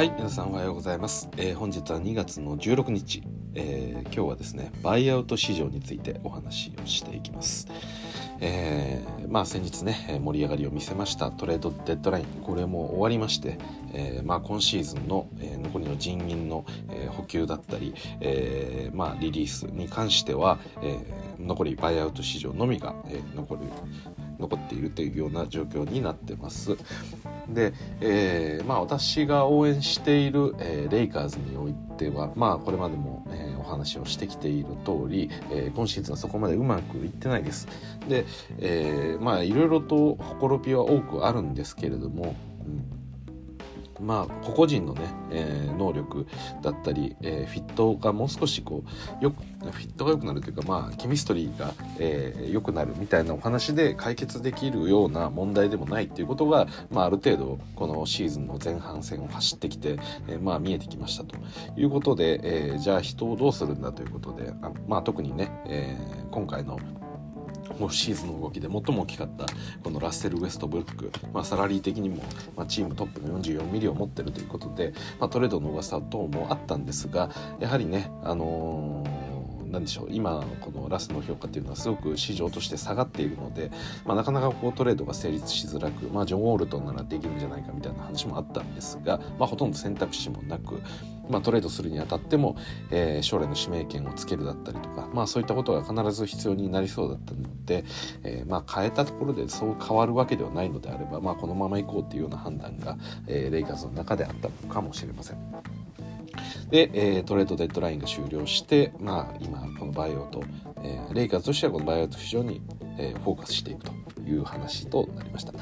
[0.00, 3.22] はい皆さんおはようございます、えー本日は2月の16日、
[3.54, 7.68] えー今日はですねバイアウト市場についてお話をしていきます。
[8.40, 12.24] えーまあ先日ねえ盛り上がりを見せましたトレードデッドライン。
[12.42, 13.58] これも終わりまして、
[13.92, 23.64] えーまあ今シーズンの、えー残りの人員の、えー補給だったり、えーまあリリースに関しては、えー残りバイアウト市場のみが、えー残る
[24.40, 26.76] 残っているというような状況になってます。
[27.48, 37.68] で、えーまあ、私が応援している、えーレイカーズにおいては、まあ、これまでも、えーお話をしてきている通り、え今シーズンはそこまでうまくいってないです。
[38.08, 38.24] で、
[38.58, 42.34] えまあいろいろとほころびは多くあるんですけれども、
[42.66, 42.99] うん
[44.00, 46.26] まあ個々人のね、えー能力
[46.62, 48.84] だったり、えーフィットがもう少しこ
[49.20, 59.98] うよくフィットが良くなるというかまあケミストリーが、えーくなるみたいなお話で解決できるような問題でもないっていうことが、まあ、ある程度このシーズンの前半戦を走ってきて、
[60.28, 61.36] えーまあ見えてきましたと
[61.76, 66.78] いうことで、えーじゃあ人をどうするんだということであまあ特にね、えー今回の
[67.86, 69.46] オフシーズンの動きで最も大きかった
[69.82, 72.22] このラッセル・ウェストブルック、まあ、サラリー的にも、
[72.56, 79.29] まあ、チームトップの44ミリを持ってるということで、まあ、トレードの噂等もあったんですがやはりね、あのー
[79.70, 83.70] なんでしょう今のこのラスの評価っていうのはすごく市場として下がっているので、
[84.04, 90.80] まあ、なかなかこうトレードが成立しづらく、まあ、ジョン・ウォールトンならできるんじゃないかみたいな話もあったんですが、まあ、ほとんど選択肢もなく、
[91.28, 92.56] まあ、トレードするにあたっても、
[92.90, 97.84] えー将来の指名権をつけるだったりとか、まあ、そういったことが必ず必要になりそうだったので、
[98.24, 105.38] えーまあ、変えたところでそう変わるわけではないのであれば、まあ、このままいこうっていうような判断が、えーレイカーズの中であったのかもしれません。
[106.70, 110.42] で、えートレードデッドラインが終了して、まあ、今このバイオと、
[110.82, 112.62] えーレイカーズとしてはこのバイオと市場に、
[112.98, 113.92] えーフォーカスしていくと
[114.22, 115.52] いう話となりました。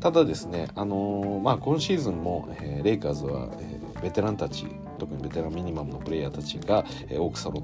[0.00, 4.64] ただですね、あのーまあ、今シーズンも、えーレイカーズは、えーベテランたち
[5.00, 7.58] 特にベテランミニマムのプレイヤーたちが、えー多く揃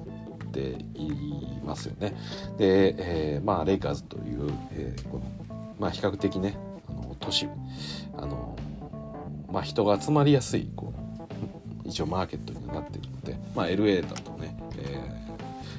[0.47, 2.14] っていますよね。
[2.58, 5.24] で、えーまあ、レイカーズという、えーこの
[5.78, 6.56] まあ、比較的ね
[6.88, 7.48] あの都市
[8.16, 8.56] あの
[9.53, 11.03] まあ、人が集まりやすいこう
[11.84, 15.25] 一応マーケットになっているので、まあ、LA だとね、えー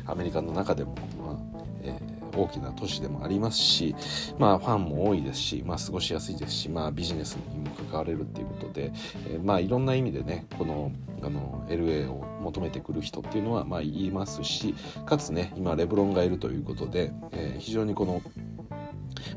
[0.07, 3.95] アメリカの中でも、まあえー大きな都市でもありますし、
[4.37, 8.91] まあ、ファンも多いですし、まあ、過ごしやすいですし、まあ、ビジネスにも関われるっていうことで、
[9.27, 18.21] えーまあ、いろんな意味でねこのあの LA を求めてくる人っていうのは、まあ、いますしかつね今レブロンがいるということで、えー非常にこの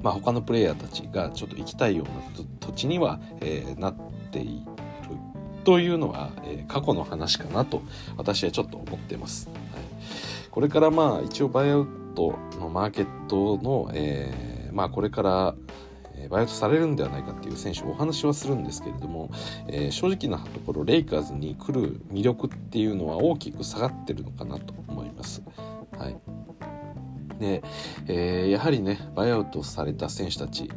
[0.02, 3.96] まあ、他のプレイヤーたちがちょっと行きたいような土地には、えーなっ
[4.30, 4.77] ている
[5.64, 7.82] というのは、えー過去の話かなと
[8.16, 9.48] 私はちょっと思ってます。
[9.48, 9.58] はい、
[10.50, 15.54] これからまあ一応バイアウトのマーケットの、えーまあ、これから
[16.28, 19.30] バイアウトされるんではないかっていう選手お話はするんですけれども、
[19.68, 25.42] えー正直なところレイカーズに来る魅力っていうのは大きく下がってるのかなと思います。
[25.96, 26.16] はい、
[27.40, 27.62] で、
[28.08, 30.70] えーやはりねバイアウトされた選手たち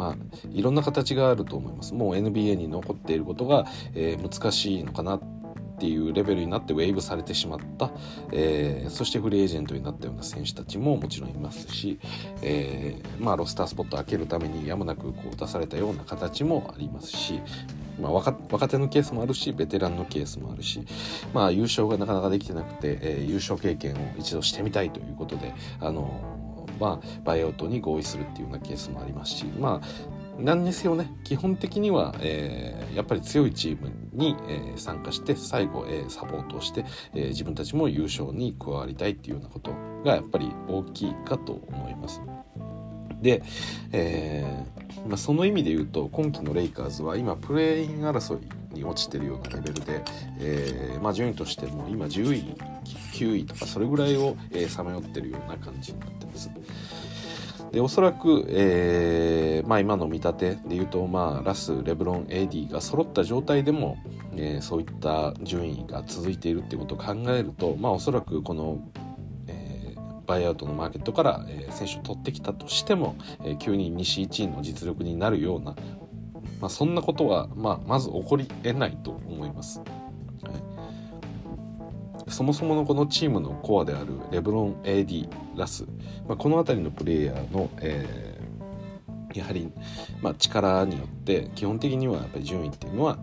[0.00, 0.16] まあ、
[0.50, 1.92] いろんな形があると思います。
[1.92, 5.20] もう NBA に残っていることが、えー難しいのかなっ
[5.78, 7.90] ていうレベルになってウェーブされてしまった、
[8.32, 11.98] えーそしてフリーエージェントになったような選手たちももちろんいますし、
[12.40, 17.42] えーまあ、ロスタースポットを開けるためにやむなくこう出されたような形もありますし、
[18.00, 18.32] まあ、若
[18.68, 20.82] 手のケースもあるしベテランのケースもあるし、
[21.34, 26.39] まあ、優勝がなかなかできてなくて、えー優勝経験を一度してみたいということであの
[26.80, 29.86] まあ、バイアウトに合意するっていうようなケースもありますし、まあ、
[30.38, 39.72] 何にせよね基本的には、えーやっぱり強いチームに、えー参加して最後、えーサポートをして、え自分たちも優勝に加わりたいっていうようなこと
[40.04, 42.20] がやっぱり大きいかと思います。
[43.22, 43.42] で、
[43.92, 50.02] えーまあ、その意味で言うと今季のレイカーズは今プレーイン争いに落ちてるようなレベルで、
[50.38, 52.56] えーまあ、順位としても今10位
[53.12, 54.36] 9位とかそれぐらいを
[54.68, 56.50] さまよってるような感じになってます。
[57.72, 63.96] でおそらく、えーまあ、今の見立てで言うと、まあ、ラスレブロン AD が揃った状態でも、
[64.34, 68.80] えーそういった順位が続いているっていうことを考えると、まあ、おそらくこの、
[69.46, 75.76] えーバイアウトのマーケットから、えー選手を取ってきたとしても、えー急に西1位の実力になるような、
[76.60, 79.80] まあ、そんなことは、まあ、まず起こり得ないと思います。
[82.30, 85.84] そもそものこのチームのコアであるレブロン AD ラス、
[86.26, 88.40] まあ、この辺りのプレイヤーの、えー
[89.34, 89.70] やはり、
[90.20, 93.18] まあ、力によって基本的にはやっぱり順位っていうのは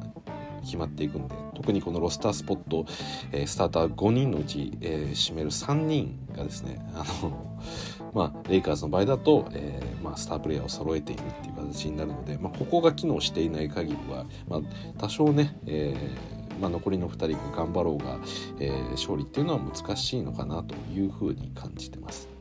[0.64, 2.86] 決まっていくんで特にこのロスタースポット、
[3.32, 7.62] えースターター5人のうち、えー占める3人がですねあの、
[8.14, 14.62] まあ、レイカーズの場合だと、えーまあ、スタープレイヤーを揃えているっていう形になるので、まあ、ここが機能していない限りは、まあ、
[14.98, 18.20] 多少ね、えーまあ、残りの2人が頑張ろうが、
[18.60, 22.38] えー、勝利っていうのは難しいのかなというふうに感じてます。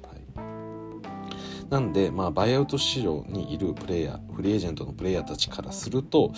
[1.70, 6.32] なんで、まあ、バイアウト市場にいるプレイヤーフリーエージェントのプレイヤーたちからすると、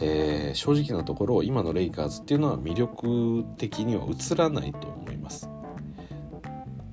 [0.00, 5.50] えー、正直なところ今のレイカーズっていうのは魅力的には映らないと思います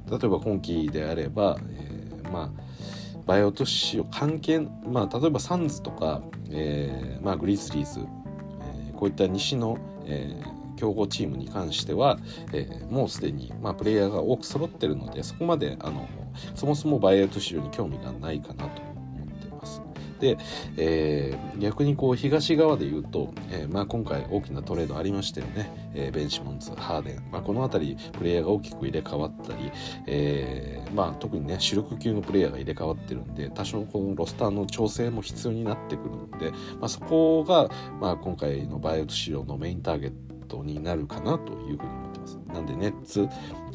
[0.10, 2.66] 例えば今季であれば、えー、まあ
[3.26, 12.20] バイアウト市場関係、まあ、例えばサンズとか、えーまあ、グリズリーズ、えー、こういった西の、えー強豪チームに関しては、
[12.54, 16.08] えー、もうすでに、まあ、プレイヤーが多く揃ってるのでそこまであの
[16.54, 18.95] そもそもバイアウト市場に興味がないかなと。
[20.78, 29.72] えー、逆にこう東側で言うと、えー、まあ、今回大きなトレードありましたよね、えー、ベンシモンズハーデン、まあ、この辺りプレイヤーが大きく入れ替わったり、
[30.08, 37.70] えまあ、特にね主力級のプレイヤーが入れ替わってるんで多少このロスターの調整も必要になってくるので、まあ、そこが、
[38.00, 40.14] まあ、今回のバイアウト市場のメインターゲッ
[40.48, 42.40] トになるかなというふうに思ってます。
[42.48, 43.28] なんでネッツ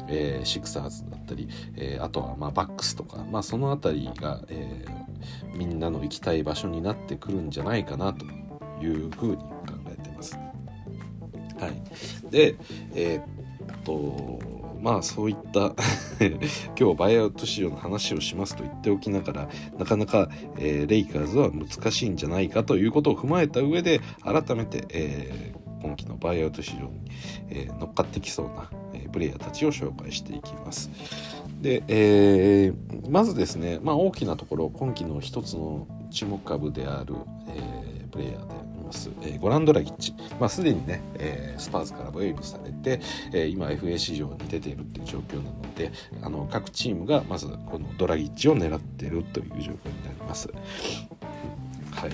[0.07, 8.25] えー、シクサーズだったり、えー、あとはまあバックスとか、まあ、その辺りが、えー、みんなの行きたい場所になってくるんじゃないかなと
[8.83, 9.47] いうふうに考
[9.87, 10.37] えてます。
[11.59, 11.81] はい、
[12.31, 12.55] で
[12.95, 15.75] えー、っとまあそういった
[16.77, 27.11] 今日バイアウト市場の話をしますと言っておきながらなかなか、えー、レイカーズは難しいんじゃないかということを踏まえた上で改めて、えー、今期のバイアウト市場に、
[27.49, 28.71] えー、乗っかってきそうな
[29.11, 30.89] プレイヤーたちを紹介していきます。
[31.61, 37.15] で、えー、まずですね、まあ、大きなところ今季の一つの注目株である、
[37.49, 42.99] えー、プレイヤーであります、えー、ゴランドラギッチ、まあ、すでにね、えー、スパーズからウェイブされて、
[43.31, 45.91] えー、今 FA 市場に出ているっていう状況なので
[46.23, 50.49] あの各チームがまずこのドラギッチを狙っているという状況になります。
[51.91, 52.09] はい、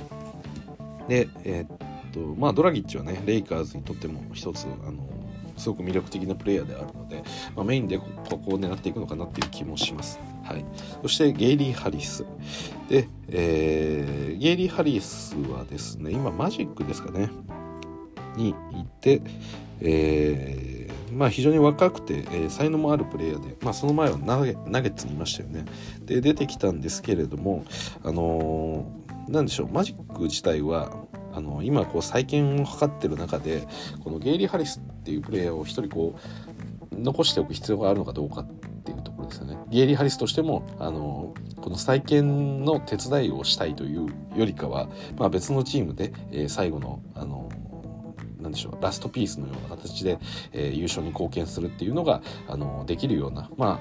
[1.07, 1.67] で、えー、っ
[2.11, 5.16] とまあ、ドラギッチはねレイカーズにとっても一つあの
[5.57, 7.23] すごく魅力的なプレイヤーであるので、
[7.55, 10.19] まあ、メインでここを狙っていくのかなっていう気もします。
[10.43, 10.65] はい、
[11.01, 12.25] そしてゲイリー・ハリス。
[12.89, 17.29] で、えー、ゲイリー・ハリスはですね今マジックですかね。
[18.35, 18.53] にい
[19.01, 19.21] て、
[19.81, 25.65] えー、まあ、非常に若くて、えー、才能もあるプレイヤーで、まあ、その前はナゲッツにいましたよね。
[26.05, 27.65] で出てきたんですけれども
[28.03, 30.95] あのー、なんでしょうマジック自体は
[31.37, 33.67] あの今こう再建を図ってる中で
[34.03, 36.15] このゲイリー・ハリスっていうプレイヤーを一人こ
[36.91, 38.47] う残しておく必要があるのかどうかっ
[38.83, 39.55] ていうところですよね。
[39.69, 47.49] ゲイリー・ハリスとしてもあのこの再建の手伝いをしたいというよりかは、まあ、別のチームで、えー、最後のあの
[48.39, 50.17] なんでしょうラストピースのような形で、
[50.53, 53.79] えー、優勝に貢献するっていうのがあのできるようなま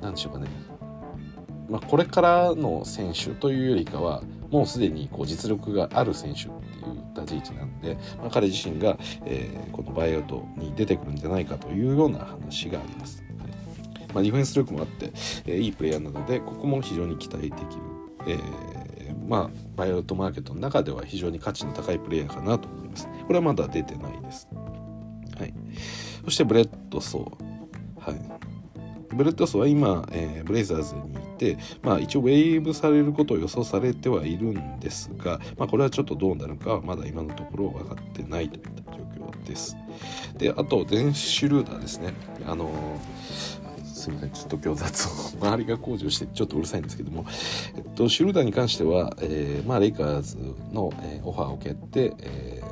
[0.00, 0.48] あなんでしょうかね
[1.68, 4.22] まあ、これからの選手というよりかは
[4.54, 8.96] もうすでにこう実力がある選手っていう立ち位置なんで、まあ、彼自身が、
[9.26, 13.24] えー、このバイアウトに出てくるんじゃないかというような話があります。
[13.40, 13.50] はい
[14.14, 15.06] まあ、ディフェンス力もあって、
[15.46, 17.66] えー、いいプレイヤーなのでここも非常に期待できる、
[18.28, 23.08] えー、まあ、バイアウトマーケットの中では非常に価値の高いプレイヤーかなと思います。
[23.08, 24.48] これはまだ出てないです。
[25.36, 25.54] はい、
[26.24, 27.44] そしてブレッドソー。
[27.98, 28.53] はい、
[29.14, 39.76] ブレッドソは今、えー、ブレイザーズにいて、まあ、一応 waive されることを予想されてはいるんですが、まあ、これはちょっとどうなるかはまだ今のところ分かってないといった状況です。
[40.38, 42.14] であとデンシュルーダーですね。
[42.46, 42.70] あの
[43.84, 47.24] すみませんちょっと今日雑音周りが工事をしてちょっとうるさいんですけども、
[47.74, 50.36] えっと、シュルーダーに関しては、えーまあ、レイカーズ
[50.72, 52.63] の、えー、オファーを受けて、えー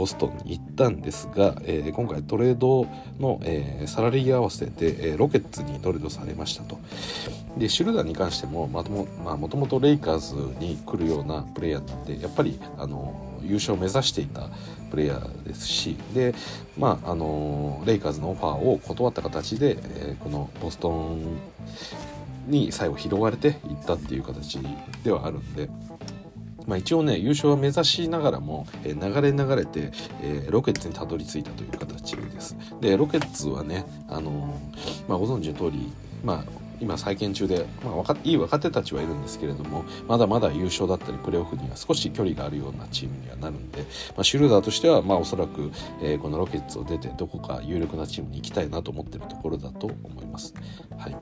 [0.00, 2.86] ボストンに行ったんですが、えー、今回トレード
[3.18, 6.78] の、えー、サラリー合わせで、えー、ロケッツにトレードされましたと。
[7.58, 14.48] でシュルダーに関してももとも,、まあ、もともとレイカーズに来るようなプレイヤーなんでやっぱりあの優勝を目指していた
[14.90, 16.34] プレイヤーですしで、
[16.78, 21.36] まあ、あのレイカーズのオファーを断った形で、えー、このボストン
[22.46, 23.54] に最後拾われていっ
[23.84, 24.58] たっていう形
[25.04, 25.68] ではあるんで。
[26.66, 32.56] まあ、一応ね優勝を目指しながらも、え、流れ流れて、え、ロケッツにたどり着いたという形です。
[32.80, 34.58] でロケッツはね、あの、
[35.08, 35.92] まあ、ご存知の通り、
[36.24, 43.82] まあ、今再建中で、まあ、若いい若手たちはいるんですけれどもまだまだ優勝だったりプレーオフには少し距離があるようなチームにはなるんで、
[44.16, 45.70] まあ、シュルーダーとしては、まあ、おそらく、
[46.02, 50.54] えー、このロケッツを出てどこか有力なチームに行きたいなと思ってるところだと思います。
[50.98, 51.16] はい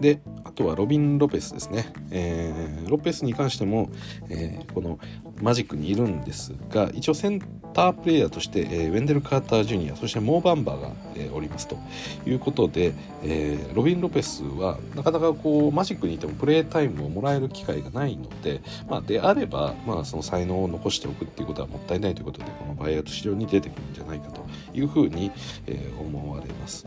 [0.00, 3.90] であとはロビン・ロペスですね、えー、ロペスに関しても、
[4.28, 4.98] えー、この
[5.42, 7.40] マジックにいるんですが一応セン
[7.72, 11.76] タープレイヤーとして、えー、ウェンデル・カーター・ジュニアそしてモー・バンバーが、え、おりますと
[12.24, 25.32] いうことで、え、ロビン・ロペスはなかなかこうマジックにいてもプレータイムをもらえる機会がないので、まあ、であれば、まあ、その才能を残しておくっていうことはもったいないということでこのバイアウト市場に出てくるんじゃないかというふうに、
[25.66, 26.86] え、思われます。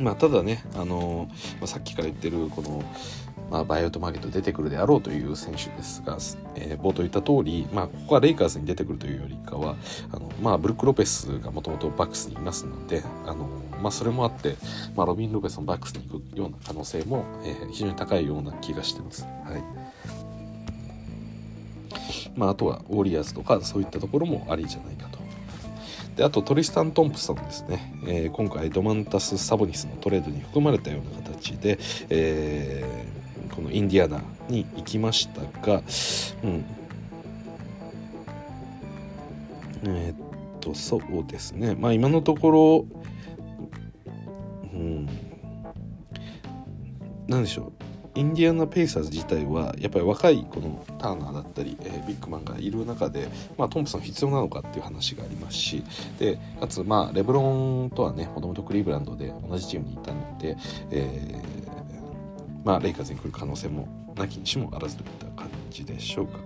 [0.00, 1.28] まあ、ただね、あの
[1.60, 2.82] まあ、さっきから言ってるこの、
[3.50, 6.18] まあ、バイアウトマーケット出てくるであろうという選手ですが、
[6.56, 9.76] えー、冒頭言った通り、まあ、ここはレイカーズに出てくるというよりかは
[10.12, 13.48] あの、まあ、ブルック・ロペスがもともとバックスにいますのであの、
[13.80, 14.56] まあ、それもあって、
[14.94, 19.22] まあ、ロビン・ロペスのバックスに行くような可能性も、えー、非常に高いような気がしてます。
[19.22, 19.86] はい
[22.36, 25.15] まあ、あとはウォリアーズとかそういったところもありじゃないかと。
[26.16, 35.82] であとトリスタン・トンプソンですね、えー、今回ドマンタス・サボニスのトレードに含まれたような形で、えー、このインディアナに行きましたが、
[36.42, 36.64] うん、
[39.84, 40.16] えー、っ
[40.60, 41.76] とそうですね。
[41.78, 42.86] まあ今のところ
[44.72, 45.08] うん。
[47.28, 47.85] 何でしょう。
[48.16, 55.84] インディアナ・ペイサーズ自体はやっぱり若いこのターナーだったり、えー、ビッグマンがいる中で、まあ、トンプソン必要なのかっていう話がありますし
[56.18, 60.56] でかつ、まあ、レブロンとはねもともとクリーブランドで同じチームにいたので、
[60.90, 66.38] えー、まあ、レイカーズに来る可能性もなきにしもあらずといった感じでしょうか。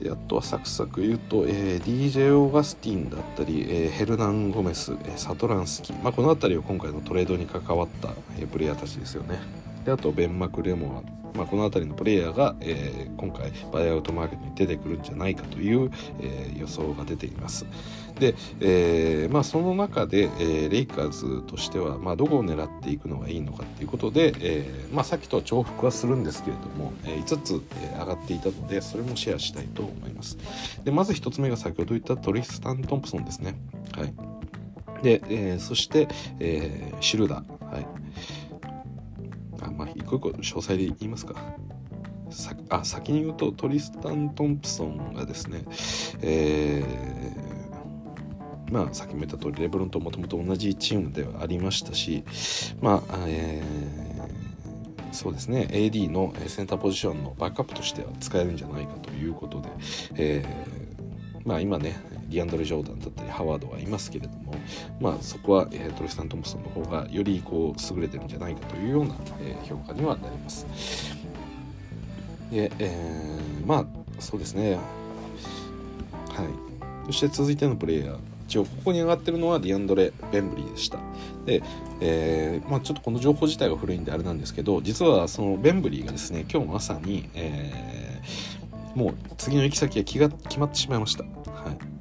[0.00, 9.38] であとはサクサク言うと、えー、DJ オーガスティンだったり、えー、ヘルナン・ゴメス、えー、サトランスキー、まあ、この辺りは今回のトレードに関わった、えー、プレイヤーたちですよね。
[9.84, 11.02] であとベン・マクレモ
[11.34, 17.66] ア、まあ、この辺りのプレイヤーが、えー、今回バイアウトマーケットに出てくるんじゃないかという、えー、予想が出ています。
[18.18, 30.38] で、えーまあ、その中で、え、レイカーズとしては、まあ、どこを狙っていくのがいいのかということで、えまあ、さっきと重複はするんですけれども、え、5つ、え、上がっていたのでそれもシェアしたいと思います。
[30.84, 33.56] でまず1つ目が先ほど言ったトリスタン・トンプソンですね。
[33.96, 34.14] はい。
[35.02, 37.86] で、え、そして、え、シルダー、はい、
[39.64, 41.34] あまあ一個一個詳細で言いますか。
[42.68, 45.64] あ先に言うとトリスタン・トンプソンがですね
[46.20, 52.24] えー、まあさっきも言った通りレブロンともともと同じチームではありましたし
[52.80, 59.68] まあえー、そうですね AD のセンターポジションのバックアップとしては使えるんじゃないかということで、
[60.16, 61.96] えー、まあ今ね
[62.34, 64.54] ディアンドレ・ジョーダンだったりハワードはいますけれども、
[65.00, 70.66] まあ、そこは、えー、トリスタン・トムソンの方がよりこう優れてるんじゃないかというような、えー、評価にはなります。
[72.50, 73.86] で、えー、まあ
[74.18, 74.74] そうですね。
[74.74, 76.48] はい。
[77.06, 80.98] そして続いてのプレイヤー一応ここに上がってるのはディアンドレ・ベンブリーでした。
[81.46, 81.62] で、
[82.00, 91.93] えーまあ、ちょっとこの情報自体が古いんであれなんですけど実はそのベンブリーがですね今日まさに、えー、もう次の行き先が気が決まってしまいました、はい、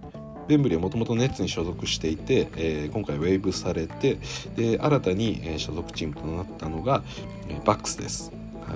[0.47, 4.17] ベンブリはもともとネッツに所属していて、えー、今回ウェーブされて
[4.55, 7.03] で新たに、えー、所属チームとなったのが、
[7.47, 8.31] えー、バックスです。
[8.61, 8.75] は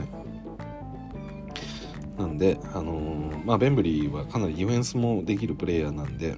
[2.17, 6.35] い、なんで、あのー、まあ、ベンブリーはかなりディフェンスもできるプレイヤーなんで,、は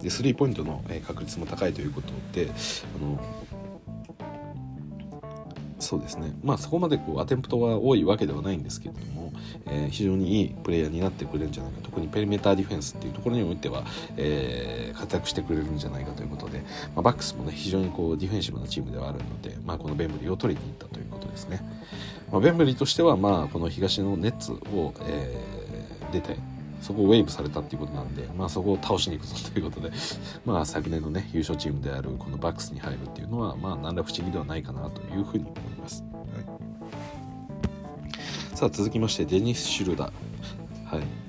[0.00, 2.48] い、でスリーポイントの確率も高いということで、
[2.96, 3.20] あの
[5.78, 6.32] そうですね。
[6.42, 9.32] まあそこまでこうアテンプトが多いわけではないんですけれども、
[9.66, 11.78] えー、非常にいいプレイヤーになってくれるんじゃないか。
[11.82, 13.84] 特にペリメーターディフェンスっていうところにおいては、
[14.16, 16.58] えー、活躍してくれるんじゃないかということで、
[16.94, 21.60] まあ、バックスもね非常にこうディフェンシブなチームではあるので、まあ、このベンブリーを取りに行ったということですね、
[22.30, 26.36] まあ、ベンブリーとしてはまあこの東のネッツを、えー、出て
[26.80, 29.90] そこをウェーブされたっていうことなんで、まあ、そこを倒しに行くぞということで、
[30.44, 36.04] まあ、昨年のね優勝チームであるこのバックスに入るっていうのは、まあ、何ら不思議ではないかなというふうに思います。
[36.12, 36.40] は
[38.54, 40.96] い、さあ続きましてデニス・シュルダー。
[40.96, 41.28] はい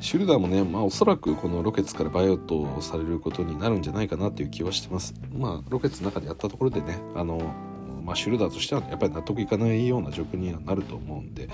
[0.00, 5.12] シュルダーもね、まあ、おそらくこのロケツからバイアウトをされることになるんじゃないかなという気はしてます。
[5.36, 7.52] まあ、ロケツの中でやったところでね、あの、
[8.08, 11.50] まあ、シュルダーとしてはやっぱり納得いかないような状況にはなると思うんで、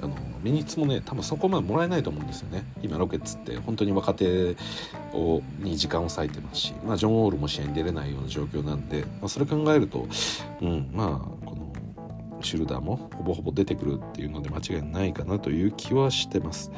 [0.00, 4.56] あのミニッツもね多分そこまでもらえないと思うんですよね今ロケッツって本当に若手
[5.12, 10.06] をに時間を割いてますし、まあ、ジョン・オールも試合に出れないような状況なんで、まあ、それ考えると、
[10.62, 11.72] うん、まあこの
[12.40, 16.70] シュルダーもほぼほぼ出てくるっていうので間違いないかなという気はしてます。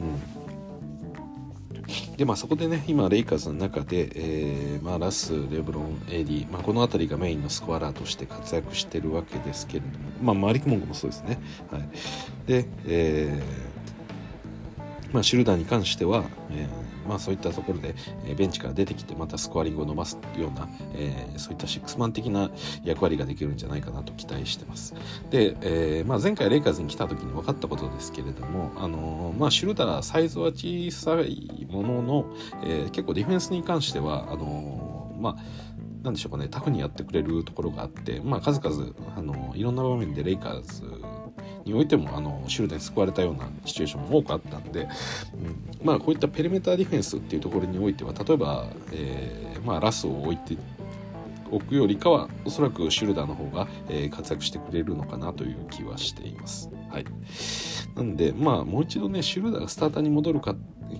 [0.00, 0.43] うん
[2.16, 11.38] でまあそこでね今レイカーズの中で、えーまあ、ラスレブロンエディ、まあ、この辺りがメインのスコアラーとして活躍しているわけですけれどもまあマリック・モンゴもそうですね、
[11.70, 11.88] はい、
[12.46, 13.73] で、えー
[15.14, 17.94] まあ、シュルダーに関しては、えー、まあ、そういったところで、
[18.26, 22.50] えベンチから出てきてまたスコアリングを伸ばすような、えー、そういったシックスマン的な
[22.82, 24.92] 役割ができるんじゃないかなと期待してます。
[25.30, 32.26] で、えー、まあ、前回レイカーズに来た時に分かったことですけれども、あのまあ、シュルダーサイズは小さいものの、
[32.64, 35.36] え結構ディフェンスに関してはあのまあ
[36.02, 40.82] なんでしょうかねタフにやってくれるところがあって、まあ、数々あのいろんな場面でレイカーズ
[41.64, 44.88] においてもあのシュルダに救われたようなシチュエーションも多くあったんで、うん、
[45.82, 50.56] まあこういったペリメーターディフェンスっていうところにおいては例えば、えーまあ、ラスを置いて
[51.50, 56.70] おくよりかはおそらくシュルダーの方が、えー、活躍してくれるのかなという気はしています。
[56.90, 57.04] はい、
[57.94, 60.54] なんでまあもう一度ねシュルダーがスターターに戻るか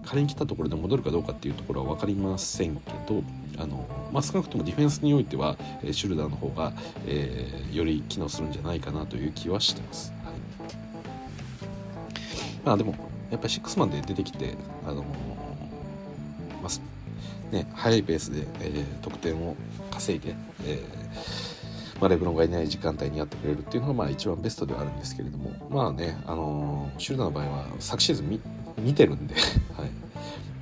[0.04, 3.22] 仮に来たところで戻るかどうかっていうところは分かりませんけど
[3.58, 6.72] あの、まあ、少なくともディフェンスにおいては、えー、シュルダーの方が、
[7.06, 10.13] えー、より機能するんじゃないかなという気はしてます。
[12.64, 12.94] まあでも
[13.30, 14.54] やっぱりシックスマンで出てきて
[14.86, 15.02] あの
[16.62, 19.54] まあね、速いペースで、えー、得点を
[19.90, 20.34] 稼いで、
[20.66, 28.40] えーまあ、レブロンがいない時間帯にやってくれるっていうのがまあ一番ベストではあるんですけれどもまあね、あのー、シュルダーの場合は昨シーズン
[28.78, 29.34] 見てるんで
[29.76, 29.90] はい。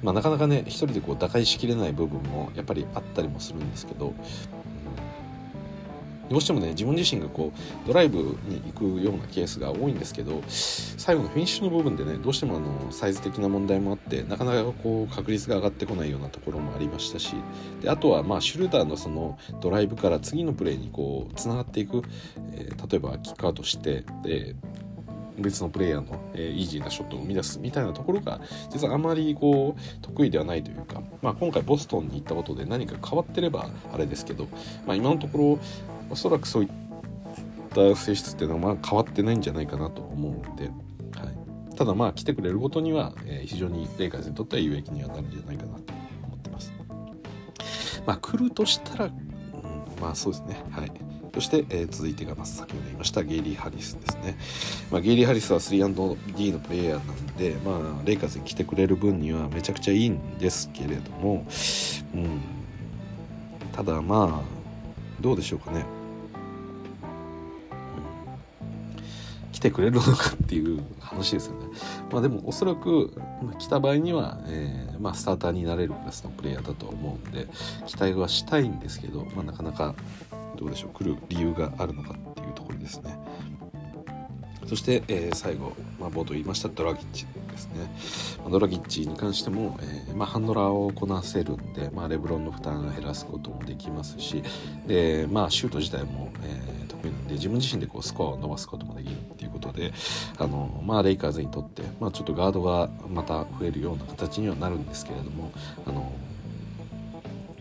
[0.02, 4.12] まあ、なかなかね一人でこう打開しきれない部分もやっぱりあったりもするんですけど、
[6.32, 17.34] どうしてもね自分自身がこうドライブに行くようなケースが多いんですけど最後のフィニッシュの部分でねどうしてもあのサイズ的な問題もあってなかなかこう確率が上がってこないようなところもありましたし
[17.82, 22.02] であとはまあシュルダーのそのドライブから次のプレーにこうつながっていく、
[22.54, 24.56] えー、例えばキックアウトしてで
[25.38, 34.46] 別のプレイヤーの、え、イージーなショットを生み出すみたいなところが実はあまりこう得意ではないというか、まあ、今回ボストンに行ったことで何か変わってればあれですけど、
[34.86, 35.58] まあ、今のところ
[36.12, 36.70] おそらくそういっ
[37.70, 40.70] た性質っていうのはまあ変わってないんじゃないかなと思うんで、は
[41.70, 45.92] い、ただまあ来てくれることには、えー、非常にレイカーズにとっては有益にはなるんじゃないかなと
[46.24, 46.72] 思ってます。
[48.06, 49.12] まあ来るとしたら、うん、
[50.02, 50.62] まあそうですね。
[50.70, 50.92] はい。
[51.34, 54.36] そして、えー、続いてが、まあ、先ほど言いましたゲイリー・ハリスですね、
[54.90, 61.46] まあ、ゲイリー・ハリスは 3&D のプレイヤーなんで、まあ、レイカーズに来てくれる分にはめちゃくちゃいいんですけれども、
[62.14, 62.42] うん、
[63.72, 64.62] ただまあ
[65.22, 65.86] どうでしょうかね、
[69.62, 71.66] てくれるのかっていう話ですよね。
[72.10, 73.14] まあでもおそらく、
[73.58, 77.48] 来た場合には、えーまあ、スターターになれるクラスのプレイヤーだと思うんで
[77.86, 79.94] 期待はしたいんですけど、まあ、なかなか
[80.56, 83.18] どうでしょう来る理由があるのかっていうところですね
[84.66, 87.68] そして、えー、最後、まあ、冒頭言いましたドラギッチです
[88.36, 94.42] ね、ま、ドラギッチに関しても、えー、まあ、ハンドラーをこなせるんで、まあ、レブロンの負担を減らすこともできますし
[94.86, 99.92] で、まあ、シュート自体も、えー、なんで自分自身でこうスコアを伸ばすこともできるっていうことで
[100.38, 105.52] あの、まあ、レイカーズにとって、まあ、ちょっとガードがまた増えるような形にはなるんですけれども
[105.86, 106.12] あの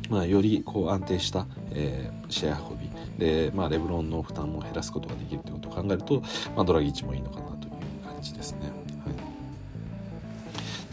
[0.10, 6.22] まあ、よりこう安定した、えー、試合運びで、まあ、レブロンの負担も減らすことができるということを考えると、
[6.54, 8.81] まあ、ドラギッチもいいのかなという感じですね。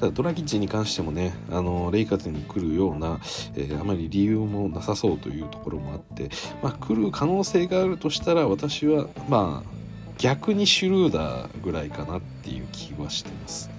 [0.00, 3.18] ただドラギッチに関してもねあのレイカズに来るような、
[3.56, 6.30] えー、あまり理由もなさそうというところもあって、
[6.62, 9.78] まあ、来る可能性があるとしたら私はまあ
[10.18, 13.70] 逆にシュルーダーぐらいかなっていう気はしてます。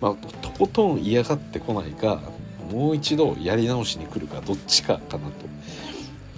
[0.00, 2.20] まあ、とことん嫌がってこないか
[2.70, 5.46] もう一度やり直しに来るかどっちかかなと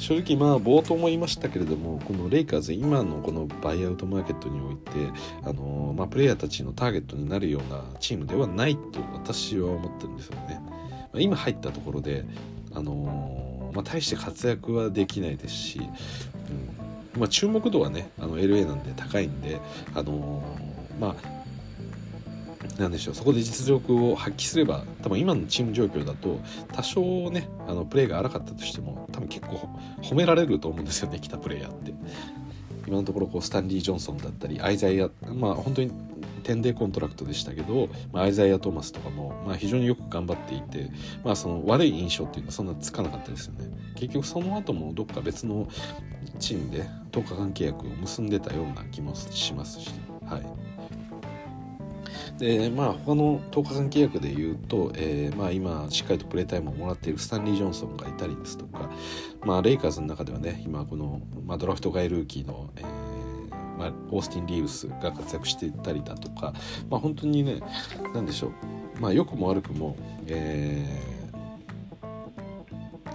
[0.02, 4.90] 正直まあ冒頭も言いましたけれどもこのレイカーズ今のこのバイアウトマーケットにおいて
[5.44, 10.60] あの、まあ、プレイヤーたちのターゲットになるようなチームではないと私は思ってるんですよね。
[11.12, 12.24] ま、今入ったところで
[12.74, 15.82] あの、まあ、大して活躍はできないですし、う
[17.18, 19.60] んまあ、注目度はねあの LA なんで高いんで
[19.94, 20.42] あの
[20.98, 21.41] まあ
[22.78, 23.14] なんでしょう。
[23.14, 26.40] そこで実力を発揮すれば多分今のチーム状況だと
[26.72, 29.68] 多少ねあのプレーが荒かったとしても多分結構
[30.02, 31.92] 褒められると思うんですよね来たプレイヤーって。
[32.86, 35.92] 今のところこうスタンリー・ジョンソンだったりアイザイアまあ本当に
[36.42, 40.90] 10 day contract でしたけど、まあ、アイザイア・トーマスとかも、まあ、非常によく頑張っていて、
[41.24, 43.70] まあ、その悪い印象っていうのはそんなつかなかったですよね。
[43.94, 45.68] 結局その後もどっか別の
[46.38, 49.90] チームで10日間契約を結んでたような気もしますし
[50.26, 50.61] はい。
[52.42, 58.90] でまあ他の10日間契約でいうと、えー、まあ、今しっかりとプレータイムをもらっているスタンリー・ジョンソンがいたりですとか、
[59.42, 62.86] まあ、レイカーズの中ではね今この、まあ、ドラフト外ルーキーの、えー
[63.78, 66.52] まあ、オースティン・リーブスが活躍していたりだとか、
[66.90, 67.60] まあ、本当にね
[68.12, 71.00] 何でしょう、まあ、良くも悪くも、え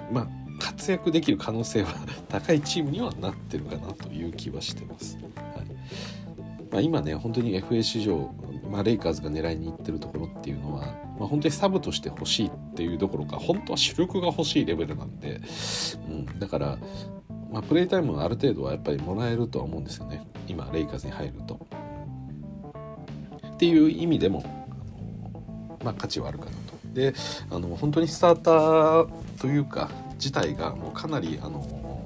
[0.09, 1.89] ー、まあ活躍できる可能性は
[2.29, 5.17] 高いチームにはなってるかなという気はしてます。
[5.17, 5.27] はい
[6.71, 8.33] まあ、今ね本当に FA 市場
[8.69, 10.81] まあ、レイカーズが狙いに行ってるところっていうのは、
[11.19, 15.41] まあ、本当にサブとして欲しいっていうどころか本当は主力が欲しいレベルなんで、
[16.09, 16.77] うん、だから、
[17.51, 21.59] まあ、プレイタイムはある程度はやっぱりもらえるとは思うんですよね今レイカーズに入ると。
[23.55, 24.43] っていう意味でも、
[25.83, 26.77] まあ、価値はあるかなと。
[26.93, 27.13] で
[27.49, 29.07] あの本当にスターター
[29.39, 32.05] というか自体がもうかなりあの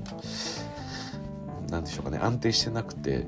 [1.70, 3.26] 何でしょうかね安定してなくて、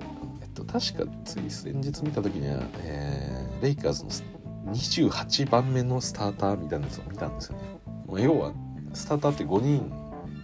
[0.53, 7.63] と、確かつい先日見た時には、えー、レイカーズの28番目のスターターみたいなやつを見たんですよね。
[8.05, 8.53] もう要は
[8.93, 9.91] スターターって5人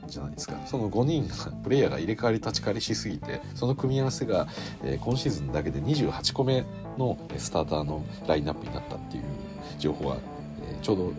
[0.07, 0.59] じゃないですか。
[0.65, 4.47] その5人がプレイヤーが入れ替わり立ち替わりしすぎてその組み合わせが、
[4.83, 6.65] えー、今シーズンだけで28個目
[6.97, 9.23] のスターターのラインナップになったっていう
[9.77, 10.17] 情報は、
[10.63, 11.13] えー、ちょうど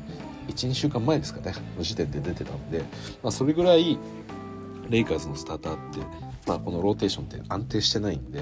[0.48, 1.54] 12週間前ですかね。
[1.76, 2.80] の時点で出てたんで、
[3.22, 3.98] まあ、それぐらい
[4.88, 6.00] レイカーズのスターターって、
[6.46, 8.40] まあ、このローテーションって安定してないんで、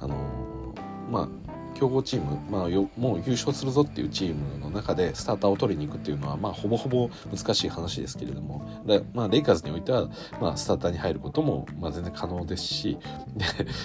[0.00, 1.28] あのー、まあ
[1.74, 10.08] 強豪チーム、まあ、よもう優勝するぞっていうチームの中でスターターを取りに行くっていうのは、まあ、ほぼほぼ難しい話ですけれどもでまあ、レイカーズにおいては、
[10.40, 12.98] まあ、スターターに入ることも、まあ、全然可能ですし
[13.34, 13.44] で、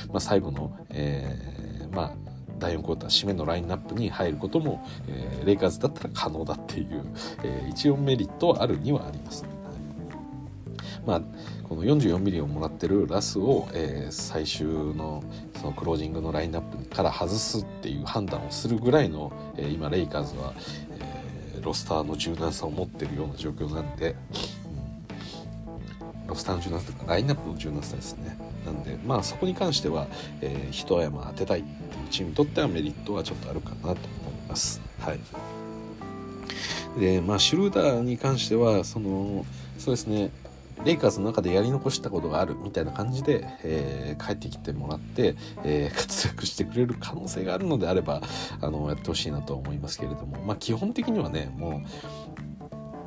[0.09, 2.11] まあ、最後の、えーまあ、
[2.59, 7.03] 第4クォーター締めのラインナップに入ることも、えー、レイカーズだったら可能だっていう、
[7.43, 9.45] えー、一応メリットはあるにはあります。
[11.07, 11.21] まあ、
[11.63, 15.23] この44ミリをもらってるラスを、えー、最終の
[15.55, 20.53] そのクロージングのラインナップから外すっていう判断をするぐらいの、えー、今レイカーズは、
[21.55, 24.17] えー、ロスターの柔軟さを持ってるような状況なんで、
[26.25, 28.37] うん、ロスターの柔軟さとかラインナップの柔軟さですね。
[28.65, 30.07] なんでまあそこに関しては、
[30.41, 31.73] えー、一山当てたいってい
[32.05, 33.97] うチームにとってはメリットはちょっとあるかなと思い
[34.49, 34.81] ます。
[34.99, 35.19] はい。
[36.99, 39.45] でまあ、シュルーダーに関してはその
[39.77, 40.31] そうですね。
[40.85, 48.21] レイカーズの中でやり残したことがあるみたいな感じで、えー、帰ってきてもらって、えー、 活躍してくれる可能性があるのであれば
[48.61, 51.81] あのやってほしいなと思いますけれども、まあ、基本的にはねも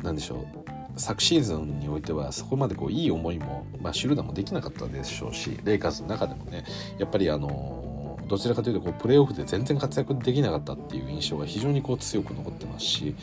[0.00, 6.64] う何でしょう昨シーズンにおいてはそこまでこういい思いも、まあ、シルダーもできなかったでしょうしレイカーズの中でもね
[6.98, 13.16] やっぱりあのどちらかというとこうプレーオフで全然活躍できなかったっていう印象が非常にこう強く残ってますし、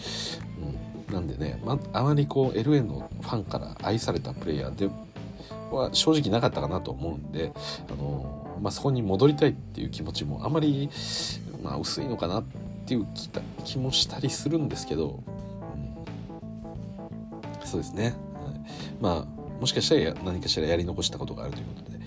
[1.12, 4.90] なんでね、まあまりこう LA のファンから愛されたプレイヤーで
[5.72, 7.52] は正直なかったかなと思うんで、
[7.90, 10.90] あのまあ、そこに戻りたいっていう気持ちもあまり、
[11.64, 12.44] まあ、薄いのかなっ
[12.86, 13.08] ていう
[13.64, 15.24] 気もしたりするんですけど、
[17.62, 18.14] うん、そうですね、はい、
[19.00, 21.98] まあもしかしたら何かしらやり残したことがあるということで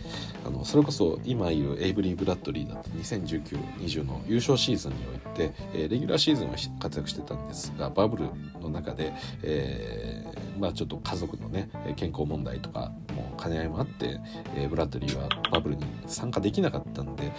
[0.46, 8.24] あのそれこそ今いるエイブリー・ブラッドリーだって2019-20の優勝シーズンにおいて、えー、レギュラーシーズンは活躍してたんですがバブル
[8.60, 14.20] の中で、えー、まあ、ちょっと家族のね健康問題とかも兼ね合いもあって、
[14.56, 17.32] えー、ブラッドリーはバブルに参加できなかったんで、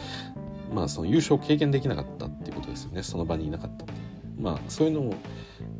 [0.74, 3.04] まあ、その優勝経験できなかったっていうことですよね。
[3.04, 3.86] その場にいなかった
[4.40, 5.14] まあ、そういうのも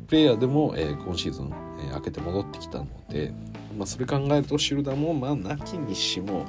[0.06, 3.32] プレイヤーでも、えー、今シーズン、えー、明けて戻ってきたので、
[3.76, 6.46] まあ、それ考えるとシルダーもまあなきにしも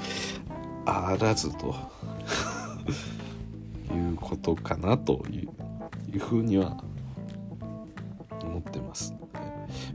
[0.86, 1.74] あらずと。
[3.94, 5.48] いうことかなとい
[6.16, 6.84] うふうには
[8.54, 9.14] 思ってます。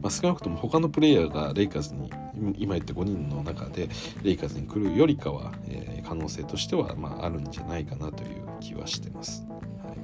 [0.02, 2.10] まあ、少なくとも他のプレイヤーがレイカーズに
[2.58, 3.88] 今言った5人の中で
[4.22, 9.46] レイカーズに来るよりかは、えー、可能性としては、まあ、あるんじゃないかなという気はしてます。
[9.82, 9.94] は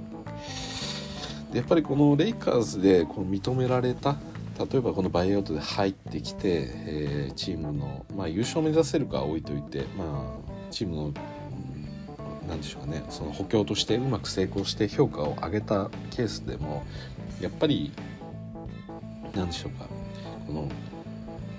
[1.50, 4.16] い、でやっぱりこのレイカーズでこの認められた
[4.58, 11.14] 例えばこのバイアウトで入ってきて、えー、チームの、まあ、優勝を目指せるかは置いといて、まあ、チームの
[12.48, 16.84] 何でしょうかねその補強としてうまく成功して評価を上げたケースでも
[17.40, 17.92] やっぱり
[19.34, 19.86] 何でしょうか。
[20.46, 20.68] この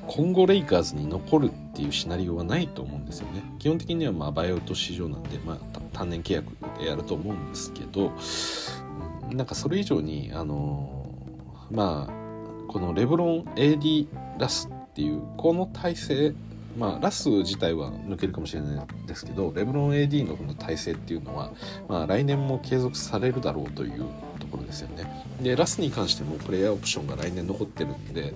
[0.08, 3.42] 今後レイカーズに残るっていうシナリオはないと思うんですよね。
[3.60, 6.46] 基本的にはまあバイアウト市場なんで、まあ、単年契約
[6.80, 8.14] でやると思うんですけど、
[9.30, 11.08] うん、なんかそれ以上にあの
[11.72, 14.08] まあこのレブロン AD
[14.38, 16.34] ラスっていうこの体制
[16.78, 21.54] まあ、ラス自体は抜けるかもしれないですけどレブロン AD のこの体制っていうのは、
[21.88, 24.06] まあ、来年も継続されるだろうという
[24.56, 25.26] ころですよね。
[25.42, 28.34] でラスに関してもプレイヤーオプションが来年残ってるんで、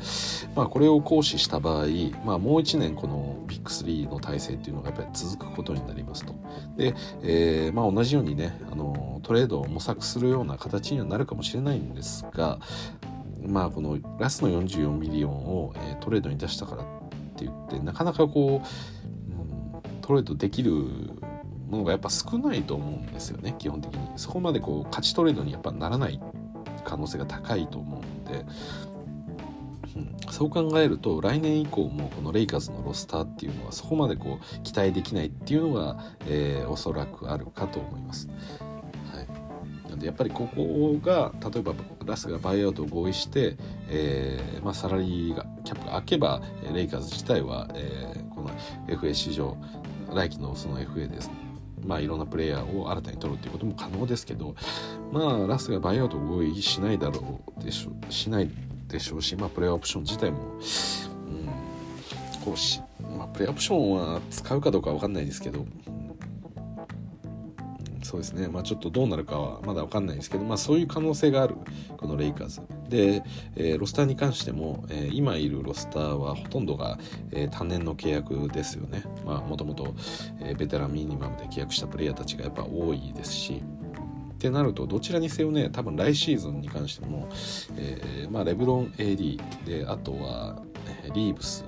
[0.55, 1.85] まあ、これを行使した場合、
[2.25, 6.35] まあ、もう1年このビッグ3の体制っていうのがやっぱり続くことになりますと。
[6.77, 12.59] で、えーまあ、同じようにねあのトレードを模索するような形にはなるかもしれないんですが
[13.41, 16.85] まあこのラスの44ミリオンを、えー、トレードに出したからっ
[17.35, 20.71] て言ってなかなかこう、うん、トレードできる
[21.69, 24.09] のがやっぱ少ないと思うんですよね基本的に。
[24.17, 26.19] そこまでこう勝ちトレードにやっぱならない
[26.83, 28.45] 可能性が高いと思うんで、
[29.95, 38.29] うん、そう考えると来年以降もこのレイカーズのロスターっていうのはそこまでこう期待できないっていうのが、えー、おそらくあるかと思います。
[39.89, 41.73] なんでやっぱりここが例えば
[42.05, 43.57] ラスがバイアウトを合意して、
[43.89, 46.41] えーまあ、サラリーがキャップが開けば
[46.73, 48.49] レイカーズ自体は、えー、この
[48.87, 49.57] FA 市場
[50.13, 51.33] 来季のその FA ですね。
[51.85, 54.55] まあ、いろんなプレイヤーを新たに取るっていうことも可能ですけど、
[55.11, 58.49] まあ、ラスがバイアウト合意しないだろうでしょしない
[58.87, 62.81] でしょうし、まあ、プレイオプション自体も、うん、こうし、
[63.17, 65.65] まあ、プレイオプションは使うかどうか分かんないですけど、
[68.03, 71.55] そうですね、まあ、ちょっとどうなるかはまだ分かんないですけど、まあ、そういう可能性がある
[71.97, 72.61] このレイカーズ。
[72.89, 73.23] で、
[73.55, 76.99] えー、ロスターに関しても、えー、今いるロスターはほとんどが、
[77.31, 79.03] えー、単年の契約ですよね。
[79.25, 79.93] もともと
[80.57, 83.61] ベテランミニマムで契約したプレイヤーたちがやっぱ多いですし。
[84.39, 87.27] ってなるとどちらにせよね多分来シーズンに関しても、
[87.75, 90.63] えーまあ、レブロン AD であとは、
[91.13, 91.65] リーブス。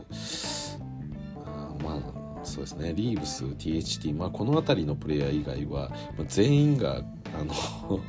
[1.46, 2.94] あまあそうですね。
[2.96, 7.02] リーブス THT、まあ、この辺りのプレイヤー以外は、まあ、全員が
[7.40, 8.00] あの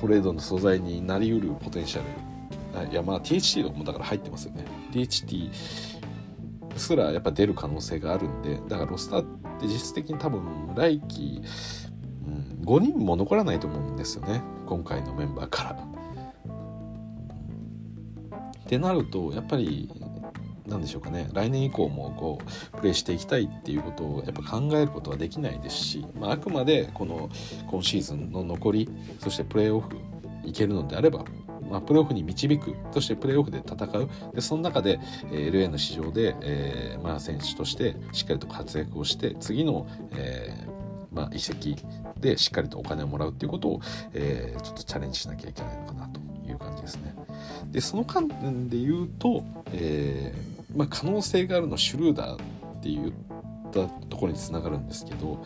[0.00, 2.90] トレードの素材になりうるポテンシャル。
[2.90, 4.64] いやまあ THT とかもだから入ってますよね。
[4.92, 5.50] THT
[6.76, 9.24] すらやっぱ出る可能性があるんでだからロスターっ
[9.60, 10.42] て実質的に多分
[10.74, 11.42] 来季、
[12.26, 14.42] うん、5人も残らないと思うんですよね。
[14.66, 15.70] 今回のメンバーから。
[15.72, 15.74] っ
[18.66, 19.90] てなるとやっぱり
[20.70, 27.28] 何でしょうかね来年以降もこうプレーしていきたいっていうことをやっぱ考えることはできないですし、まあ、あくまでこの
[27.68, 29.96] 今シーズンの残りそしてプレーオフ
[30.44, 31.24] いけるのであれば
[31.68, 34.98] まあ、プレーオフに導くそしてプレーオフで戦うでその中で、
[35.30, 41.76] えー、LA の市場で、えーまあ、選手としてしっかりと活躍をして次の、えーまあ、移籍
[42.18, 43.80] でしっかりとお金をもらうっていうことを、
[44.14, 47.14] えー、ちょっとチャレンジしなきゃいけないのかなという感じですね。
[47.70, 52.38] でその観点で言うと、えーまあ、可能性があるのシュルーダーっ
[52.80, 53.12] て言っ
[53.72, 55.44] たところにつながるんですけど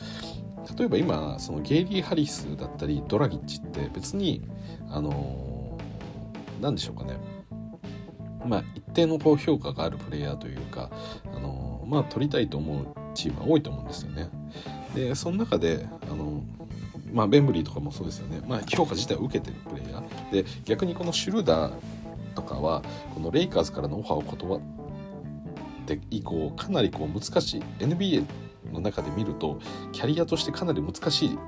[0.79, 4.43] 例えば今そのゲイリー・ハリスだったりドラギッチって別に
[4.89, 5.79] あの
[6.61, 7.19] 何でしょうかね。
[8.47, 10.91] まあ一定のこう評価があるプレイヤーというか
[11.35, 14.29] あのまあ取りたいと思うチームは多いと思うんですよね。
[14.95, 16.43] でその中であの
[17.13, 20.33] まあ、ベンブリーとかもそうですよね、まあ、評価自体を受けてるプレイヤー。
[20.33, 21.73] で逆にこのシュルーダー
[22.35, 22.83] とかは
[23.15, 24.61] このレイカーズからのオファーを断っ
[25.85, 27.63] て以降かなりこう難しい。
[27.79, 28.25] NBA
[28.73, 29.61] の中で見ると
[29.93, 31.39] キャリアとしてかなり難しい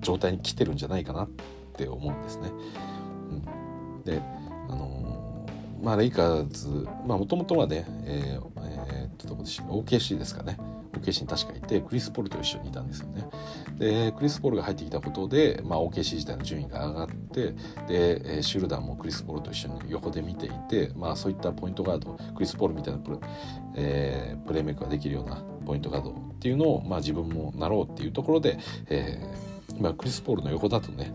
[0.00, 1.28] 状態に来てるんじゃないかなっ
[1.76, 2.50] て思うんですね。
[3.30, 4.20] うん、で
[4.68, 6.68] あのー、まあレイカーズ
[7.06, 8.50] まあもともとはねえー、
[8.90, 10.58] えー、っとどこでし OKC ですかね。
[10.98, 13.24] OKC に確かいてクリス・ポールと一緒にいたんですよね。
[13.78, 17.54] でクリス・ポールが入ってきたことで、まあ、OKC 自体の順位が上がって
[17.86, 23.18] でシュルダーもクリス・ポールと一緒に横で見ていて、まあ、そういったポイントガードクリス・ポールみたいなプレ,、
[23.76, 28.58] えー、プレーメイクができるようなポイントガードっていうのを、まあ、自分もなろうっていうところで、
[28.88, 31.12] えーまあ、クリス・ポールの横だとね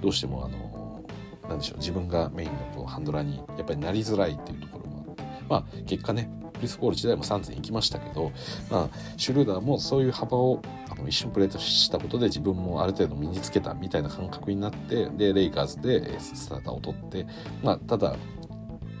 [0.00, 1.04] どうしてもあの
[1.48, 6.30] なんでしょう自分がメインのこうハンドラーにやっぱりなりづらいっていうところもあってまあ結果ね
[6.62, 8.30] クリス・ポール時代も3000行きましたけど、
[8.70, 17.26] まあ、シュルーダーもそういう幅をあの一瞬プレートしたことで自分もある程度身につけたみたいな感覚になってでレイカーズでスターターを取って、
[17.64, 18.14] まあ、ただ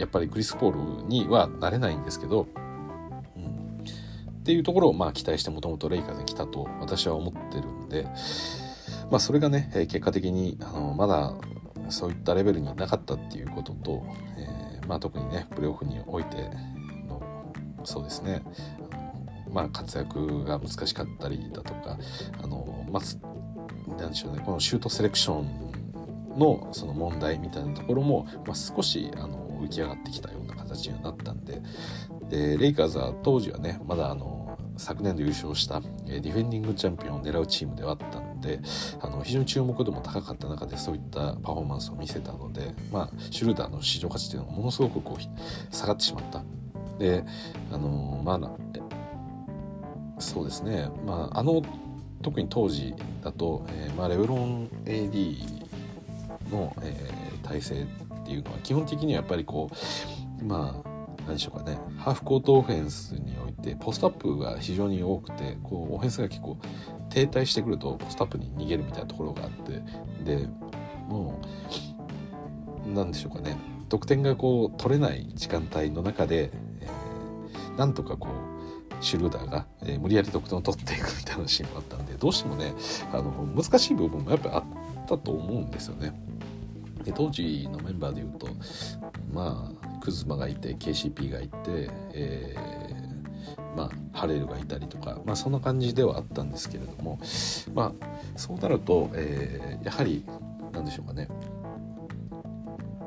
[0.00, 2.48] やっぱりクリス・ポールにはなれないんですけど、
[3.36, 8.08] うん、っていうところをまあ期待してもともとレイカーズに来たと私は思ってるんで、
[9.08, 11.34] まあ、それがね結果的にあのまだ
[11.90, 14.04] そういったレベルになかったっていうことと、
[14.36, 16.50] えーまあ、特にねプレーオフにおいて
[17.84, 18.42] そうですね。
[19.50, 21.98] まあ活躍が難しかったりだとか
[22.42, 23.02] あのまあ
[23.98, 24.42] 何でしょうね。
[24.44, 25.72] このシュートセレクション
[26.38, 31.62] のその問題みたいなところも、まあ、少しあの浮き上がってきたような形になったんで
[32.28, 38.60] でレイカーズは当時はねまだあの昨年度優勝したディフェンディングチャンピオンを狙うチームではあったんで
[39.00, 46.42] あの非常に注目度も高かった中でそういったパフォーマンスを見せたので、まあ、シュルーダーの市場価値というのはものすごくこう下がってしまった。
[47.02, 47.24] で
[47.72, 50.88] あのまあそうですね。
[51.04, 51.60] まああの
[52.22, 55.66] 特に当時だと、えーまあ、レブロン AD
[56.52, 57.86] の、えー、体制っ
[58.24, 59.68] ていうのは基本的にはやっぱりこ
[60.40, 60.88] うまあ
[61.26, 61.76] 何でしょうかね。
[61.98, 66.56] ハーフコートオフェンスにおいてポストアップが非常に多くてこうオフェンスが結構
[67.10, 69.82] 停滞してくるとポストアップに逃げるみたいなところがあって
[70.24, 70.46] で
[71.08, 71.40] も
[72.86, 73.56] う何でしょうかね。
[73.88, 76.52] 得点がこう取れない時間帯の中で
[77.76, 82.74] なんとかこうシュルーダーが、えー、無理やり得点を取っていくみたいなシーンもあったんでどうしてもね
[83.12, 84.64] あの難しい部分もやっぱあっ
[85.06, 86.12] たと思うんですよね。
[87.04, 88.46] で当時のメンバーでいうと
[89.32, 92.82] まあクズマがいて KCP がいて、えー
[93.76, 97.18] まあ、ハレルがいたりとか、まあ、そんな感じではあったんですけれども、
[97.74, 98.06] まあ、
[98.36, 100.24] そうなると、えー、やはり
[100.72, 101.28] 何でしょうかね、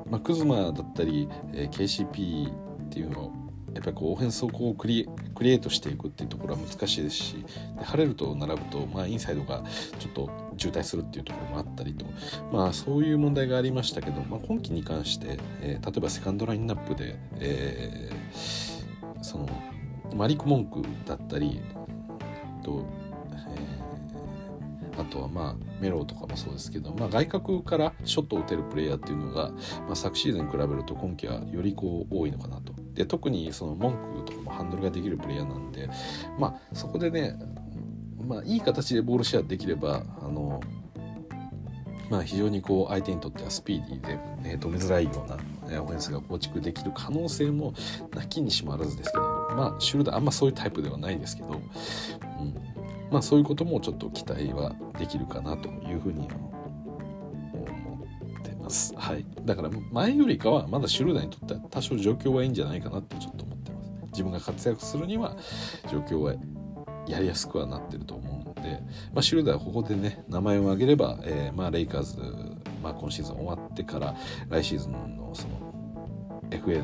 [0.10, 3.45] まあ、クズマだったり、えー、KCP っていうのを
[3.76, 7.46] やっぱりこうオフェンスをこうクリクリエイトしていくっていうところは難しいですし
[7.78, 9.64] でハレルと並ぶと、まあ、インサイドが
[10.00, 12.06] ちょっと渋滞するっていうところもあったりと、
[12.54, 19.50] まあ、そういう問題がありましたけど、まあ、今季に関して、えー、例えばセカンドラインナップで、えー、その
[20.16, 21.60] マリック・モンクだったり
[22.64, 22.86] と、
[23.34, 29.52] えー、あとはまあメロとかもそうですけど、まあ、外角からショットを打てるプレイヤーっていうのが、
[29.86, 32.85] まあ、昨シーズンに比べると今季はよりこう多いのかなと。
[32.96, 35.90] で特にその文句とかもハンドルができるプレイヤーなんで、
[36.40, 37.38] まあ、そこでね、
[38.26, 40.62] まあ、いい形でボールシェアできればあの
[42.10, 47.74] まあ、非常にこう相手にとってはスピーディーで、ね、止めづらいようなオフェンスが構築できる可能性も
[48.14, 52.56] なきにしもあらずですけどまあシュルダーあんまそういうタイプではないですけど、うん。
[53.12, 56.55] まあ、そういうこともちょっと期待はできるかなというふうに思って
[58.66, 58.94] ます。
[58.96, 63.92] はい、だから前よりかはまだシュルダーにとっては多少状況はいいんじゃないかなってちょっと思ってます。
[64.08, 65.38] 自分が活躍するには
[65.90, 66.34] 状況は
[67.08, 68.82] やりやすくはなってると思うので、
[69.14, 72.20] まあ、シュルダーはここでね名前を挙げれば、えー、まあ、レイカーズ、
[72.82, 74.16] まあ、今シーズン終わってから
[74.50, 76.84] 来シーズンのその FA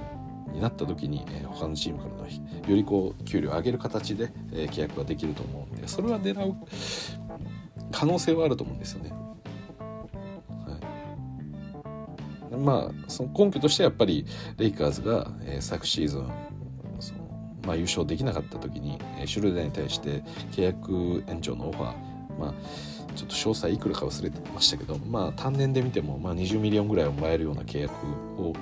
[0.51, 6.55] になった時に、えー、他のチームからのよりこう給料を上げる形で、えー、契約ができると思うんでそれは狙う
[7.91, 9.20] 可能性はあると思うんですよね。
[12.61, 14.25] まあその根拠としてやっぱり
[14.57, 16.29] レイカーズが、えー、昨シーズン
[17.65, 22.53] まあ、優勝できなかった時にシュルーダーに対して契約延長のオファー、まあ、
[23.15, 27.93] ちょっと詳細いくらか忘れてましたけど、まあ、単年で見ても、まあ、20ミリオンぐらいをもらえるような契約
[28.37, 28.53] を、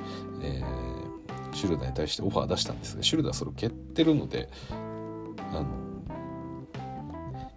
[0.41, 4.49] えー、シュルーダーに対してオファー出したんですがシュルーダーそれを蹴ってるので
[5.51, 5.65] あの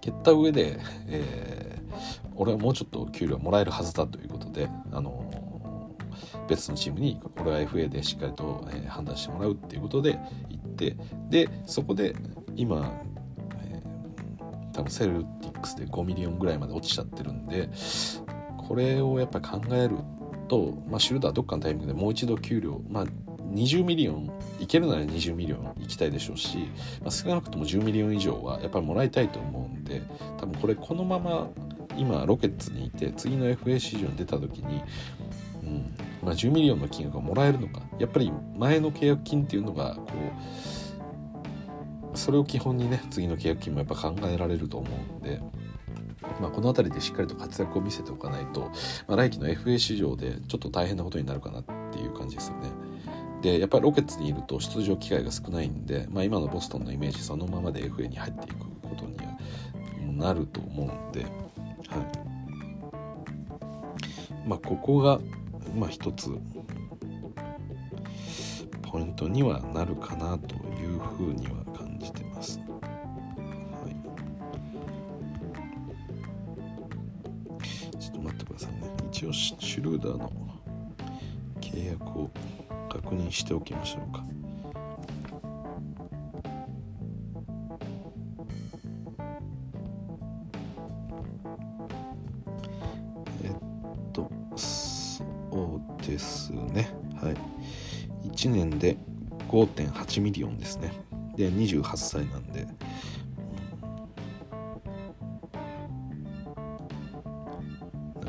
[0.01, 5.42] 蹴った上で、えー、俺はもうちょっと給料もらえるはずだということであの
[6.49, 10.97] 別のチームにこれは FA でしっかりと、判断してもらうっていうことで行って
[11.29, 12.15] でそこで
[12.57, 12.93] 今、
[13.63, 17.69] えー、多分セルティックスで5ミリオンぐらいまで落ちちゃってるんで
[18.57, 19.97] これをやっぱり考える
[20.49, 23.07] と、まあ、シュルダーどっかのタイミングでもう一度給料、まあ、
[23.53, 26.69] 20ミリオンいけるなら20ミリオンいきたいでしょうし、
[27.01, 30.03] まあ、少なくとも10ミリオン以上はやっぱりもらいたいと思うんで
[30.39, 31.49] 多分これこのまま
[31.97, 34.83] 今ロケッツにいて次の FA 市場に出た時に、
[35.73, 40.13] うんまあ、10ミリオンの金額がもらえるのかやっぱり前の契約金っていうのがこ
[42.15, 45.41] うそれを基本にね次の契約金もやっぱ考えられると思うんで。
[46.41, 48.71] まあ、この辺りでしっかりと活躍を見せておかないと、
[49.07, 52.71] まあ、来季の FA 市場でちょっと大変なことになるかなっていう感じですよね。
[53.43, 59.37] でやっぱりロケッツにいると出場機会が少ないんで、まあ、今のボストンのイメージそのままで FA に入っていくことには
[60.13, 61.33] なると思うんで、はい
[64.47, 65.19] まあ、ここが
[65.75, 66.31] まあ一つ
[68.83, 72.59] ポイントにはなるかなというふうには感じてます。
[72.59, 72.65] は
[77.95, 78.91] い、ちょっと待ってくださいね。
[79.11, 80.31] 一応シュルーダーの
[81.61, 82.31] 契約を
[82.91, 84.23] 確認しておきましょうか。
[99.53, 100.91] 5.8ミリオンですね。
[101.37, 102.73] で28歳なんで、な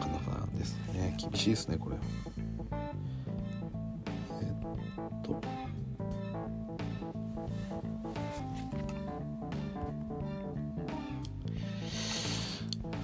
[0.02, 1.16] かなかですね。
[1.18, 1.96] 厳しいですねこれ。
[4.42, 4.48] えっ
[5.24, 5.42] と。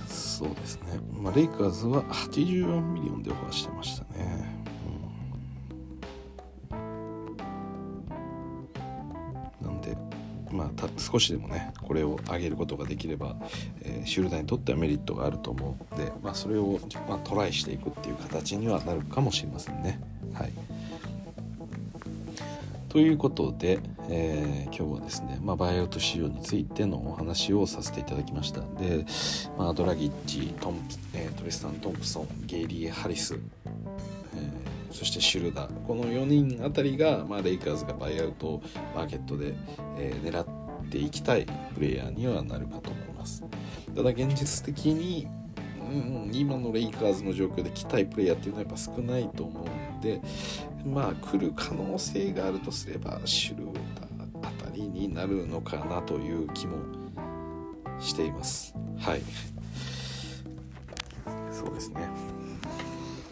[0.07, 3.98] そうですね、まあ、レイカーズは84ミリオンでオファーしてました。
[11.09, 13.35] 少しでもねこれを上げることができれば、
[13.81, 19.99] えー、シュルダーにとってはメリットがあると思うので、まあ、それを、まあ、トライしていくっていう形にはなるかもしれませんね。
[20.33, 20.51] はい、
[22.89, 29.05] ということで、えー、今日はですね、まあ、バイアウト仕様についてのお話をさせていただきましたで、
[29.57, 30.79] まあ、ドラギッチトン、
[31.15, 33.39] えー、トリスタン・トンプソンゲイリー・ハリスえ、
[34.91, 38.61] そしてシュルダーこの4人あたりが、まあ、レイカーズがバイアウト
[38.95, 39.55] マーケットで、
[39.97, 40.58] え、狙って
[40.97, 43.43] いきたいプレイヤーにはなるかと思います。
[43.95, 45.27] ただ現実的に、
[45.79, 50.21] うん、今のレイカーズの状況で来たいプレイヤーっていうのはやっぱ少ないと思うんで
[50.85, 56.77] まあ来る可能性があるとすればシュルダーあたりになるのかなという気も
[57.99, 58.73] しています。
[58.97, 59.21] はい。
[61.51, 62.07] そうですね。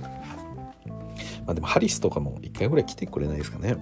[0.01, 3.77] まあでもハリスとかも1回ぐらい来てくれないですかね。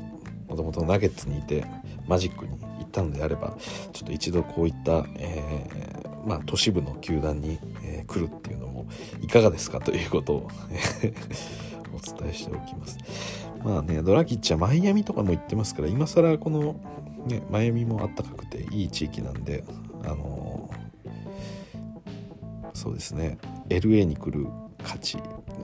[0.47, 1.65] もともとナゲッツにいて
[2.07, 2.55] マジックに
[2.95, 3.55] たのであれば
[3.93, 8.87] ちょっと一度こういった、えー、まあ、都市部の球団に、えー、来るっていうのも
[9.21, 9.79] いかがですか？
[9.79, 10.47] ということを
[11.93, 12.97] お伝えしておきます。
[13.63, 16.75] まあねドラギッチはマイアミとかも行ってますから今更この、
[17.25, 19.63] ね、マイアミもあったかくていい地域なんで
[20.03, 23.37] あのー、そうですね
[23.69, 24.47] LA に来る
[24.85, 25.17] 価値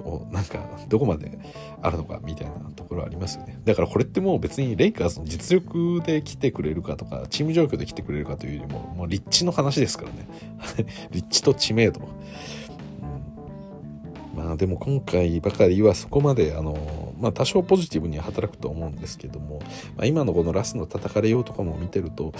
[0.04, 1.38] をなんかどこまで
[1.82, 3.60] あるのかみたいなところありますよね。
[3.64, 10.28] だからこれってもう別にレイカーズの実力で来てくれるかとかチーム状況で来てくれるかというよりももう立地の話ですからね。
[11.12, 12.02] 立地と知名度、
[14.36, 19.60] うん、まあでも今回ばかりはそこまであのまあ多少ポジティブに働くと思うんですけども、
[19.96, 22.34] まあ、今のこのラスの叩かれようとかも見てると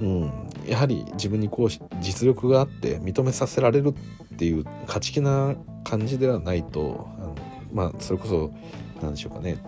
[0.00, 0.30] うん、
[0.66, 1.68] やはり自分にこう
[2.00, 3.94] 実力があって認めさせられる
[4.34, 7.34] っていう勝ち気な感じではないとあの
[7.72, 8.52] まあそれこそ
[9.00, 9.58] 何でしょうかね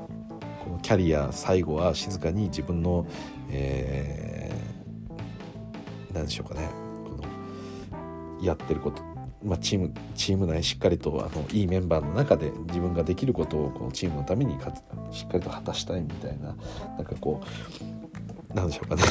[0.64, 3.06] このキャリア最後は静かに自分の、
[3.50, 6.68] えー、何でしょうかね
[7.04, 7.16] こ
[8.38, 9.02] のやってること
[9.42, 14.72] まあ、チームチーム内しっかりとあのいいメンバーの中で自分ができることをこのチームのためにか
[15.12, 16.56] しっかりと果たしたいみたいな
[16.96, 17.40] なんかこ
[18.50, 19.02] うなんでしょうかね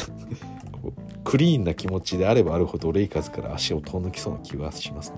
[1.24, 5.16] クリーンな気持ちであればあるほどレイカーズから足を遠のきそうな気がしますね。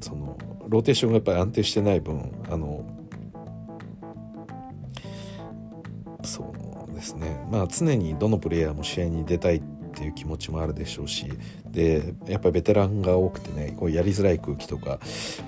[0.00, 0.36] その
[0.68, 2.84] ローテーションがやっぱり安定してない分あの
[6.22, 6.52] そ
[6.90, 9.62] うですねまあ常にどのプレイヤーも試合に出たいっ
[9.94, 11.32] っていう気持ちもあるでしょうし
[11.64, 14.98] でやっぱりベテランが多くてねこうやりづらい空気とか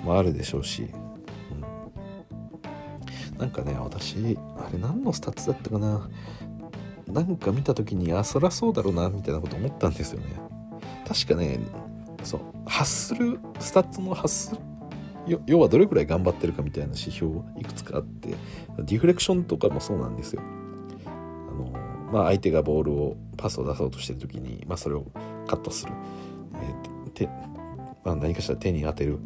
[0.03, 0.87] もあるでしょうし、
[3.33, 6.09] うん、なんかね私あれ何のスタッツだったかな。
[7.07, 10.25] なんか見た時にあそりゃそうだろうなみたいなこと思ったんですよね。
[11.07, 11.57] 確かね
[12.23, 18.35] そう発するスタッツの発する要はどれくらい頑張ってるかみたいな指標いくつかあって
[18.79, 20.41] ディフレクションとかもそうなんですよ。
[22.11, 25.05] まあ相手がボールをパスを出そうとしてる時に、まあ、それを
[25.47, 25.91] カットする、
[26.55, 27.27] えー手
[28.03, 29.19] まあ、何かしら手に当てる。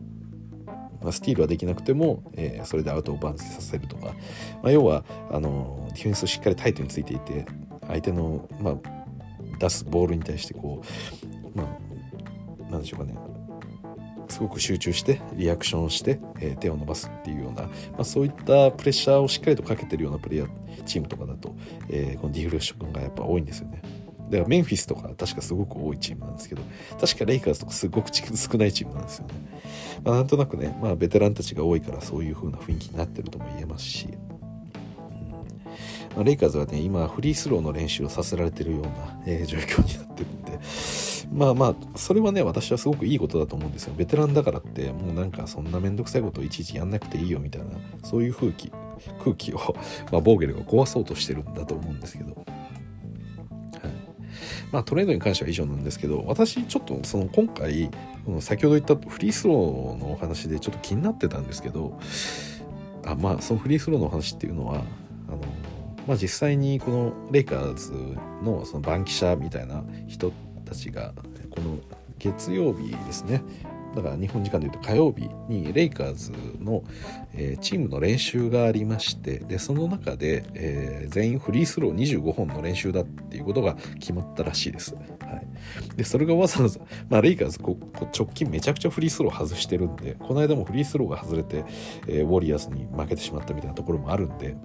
[1.02, 4.14] まあ、スティールはできなくても、えー、それでアウトをバンスさせるとか、
[4.62, 7.48] まあ、要はあのディフェンスをしっかりタイトについていて
[7.88, 8.76] 相手の、まあ、
[9.58, 10.84] 出すボールに対してこ
[11.56, 13.16] う、まあ、なんでしょうかね。
[14.42, 17.70] すごく集中してリアクションをして、え、手を伸ばすっていうような、ま
[18.00, 21.56] あ、そういったプレッシャーをしっかりとかけてるようなプレイヤーチームとかだと、
[21.90, 23.84] えー、このディフレクションがやっぱ多いんですよね。
[24.32, 26.64] だからメンフィスとか確かすごく多いチームなんですけど
[27.00, 29.34] 確かレイカーズとかすごく少ないチームなんですよね。
[30.04, 34.08] まあ、なんとなくね、まあ、ベテランたちが多いからそういう風な雰囲気になってるとも言えますし、
[36.16, 40.66] まあ、レイカーズはね今フリースローの練習をさせられてるような、えー、状況になってるんで
[41.32, 43.94] まあまあそれはね私はすごくいいことだと思うんですよ。
[43.96, 47.68] ベテランだからってもうなんかそんな面倒くさいことをいちいちやんなくていいよみたいな
[48.04, 48.72] そういう風気
[49.24, 49.58] 空気を、
[50.12, 52.46] まあ、ボーゲルが壊そうとしてるんだと思うんですけど、はい。
[54.72, 57.90] まあ、トレードに関しては以上なんですけど私ちょっとその今回
[58.40, 61.98] 先ほど言ったフリースローのお話でちょっと気になってたんですけど
[63.06, 64.76] あまあそのフリースローの話っていうのは
[65.28, 65.40] あの
[66.08, 67.94] まあ、実際にこのレイカーズ
[68.44, 71.14] のその番記者みたいな人ってたちが
[71.50, 71.78] この
[72.18, 73.44] 月曜日ですね
[73.94, 76.82] だから日本時間でいうと火曜日にレイカーズの、
[77.34, 84.96] えー、チームの練習がありましてでその中で、えー、全員フリースロー25本の練習だっていうことが決まったらしいです。
[84.96, 91.66] はい、でそれがわざわざ、まあ、レイカーズここ直近めちゃくちゃフリースロー外してるんでこの間もフリースローが外れて、
[92.08, 94.56] えー、ウォリアーズに負けてしまったみたいなところもあるんで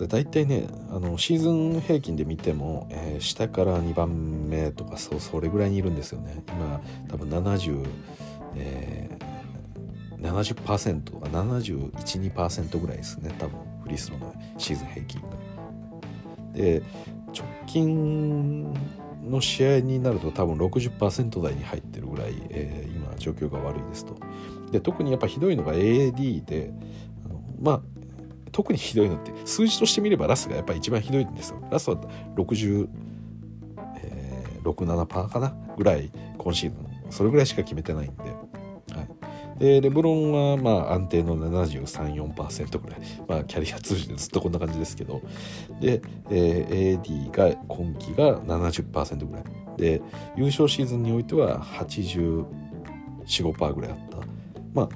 [0.00, 7.86] で大体ねあのシーズン平均で見ても、えー、下から2番目とかそうそれぐらいにいるんですよね今多分70、
[8.56, 15.28] えー、70%とか712%ぐらいですね多分フリースローのシーズン平均が。
[16.54, 16.82] で
[17.36, 18.72] 直近
[19.22, 24.16] の試合になると多分60%台に入ってるぐらい、えー、今状況が悪いですと。
[24.72, 26.72] で特にやっぱひどいのが AD で
[27.26, 27.99] あのまあ
[28.52, 31.62] 特にひどいのって数字として見ればラスがやっぱり一番ひどいんですよ。
[31.70, 31.96] ラスは
[32.36, 32.88] 60、
[33.96, 36.90] えー、67%かなぐらい今シーズン。
[37.10, 38.30] それぐらいしか決めてないんで、は
[39.56, 45.20] い、でレブロンはまあ安定の734%ぐらい、まあ、キャリア通じてずっとこんな感じですけど。
[45.80, 49.44] で、えー、AD が今季が70%ぐらい。
[49.76, 50.00] で
[50.36, 54.18] 優勝シーズンにおいては845%ぐらいあった。
[54.72, 54.88] まあ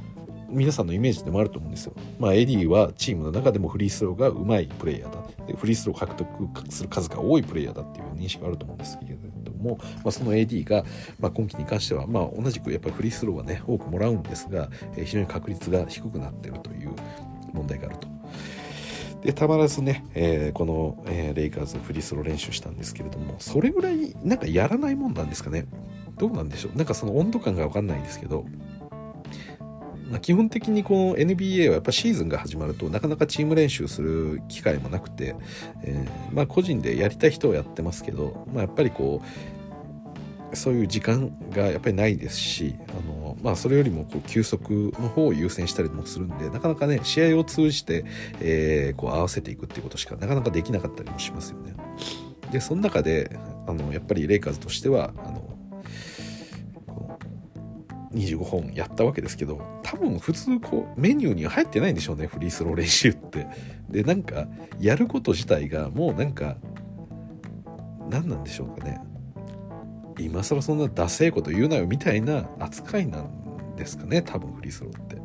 [0.55, 1.93] 皆さんのイメージでもあると思うんですよ。
[2.19, 10.85] まあ、エディはチームの中でもフリースローがうまいプレイヤーだでフリースロー獲得する数が多いプレイヤーだっていう認識があると思うんですけれども、まあ、その AD が、
[11.19, 16.95] まあ、今季に関しては、まあ、同じくやっぱりフリースローはね多くもらうんですが、えー、非常に確率が低くなってるという
[17.53, 18.09] 問題があると。
[19.23, 25.67] でたまらずね、えー、この、えー、レイカーズフリースロー練習したんですけれどもそれぐらいなんかやらないもんなんですかね
[26.19, 28.45] どうなんでしょうなんかその温度感が分かんないんですけど、
[30.21, 35.35] 基本的にこの NBA はやっぱシーズンが始まるとなかなかチーム練習する機会もなくて、
[35.83, 48.05] えー、まあ個人でやりたい人はやってますけど、まあ、やっぱりこうそういう時間がやっぱりないですしあの、まあ、それよりもこう休息の方を優先したりもするんでなかなかね試合を通じて、
[48.41, 51.75] えー、こう合わせていくっていうことしかなかなかできなかったりもしますよね。
[52.53, 53.37] でその中で
[53.67, 55.54] あのやっぱりレイカーズとしてはあの
[58.15, 63.47] 25本やったわけですけど多分普通こうメニューには入ってないんでしょうねフリースロー練習って。
[63.89, 64.47] でなんか
[64.81, 66.57] やること自体がもうなんか
[68.11, 69.01] 何なんでしょうかね。
[70.19, 75.24] 今更そんなダセえこと言うなよみたいな扱いなんですかね多分フリースローって。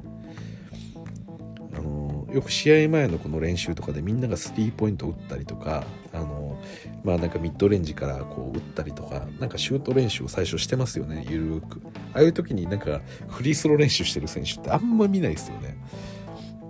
[2.31, 6.57] よく試合前のこの練習とかでみんながスリーポイント打ったりとかあの
[7.03, 11.81] まあなんかミッドレンジからこう打ったりとかなんかシュート練習を最初してますよねゆるく。
[12.13, 15.77] ああいう時になんかフリースロー練習してる選手ってあんま見ないですよね。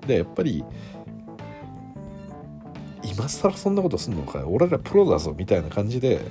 [0.07, 0.64] でやっぱり
[3.03, 6.22] 今更そんなことすんのか俺らプロだぞみたいな感じで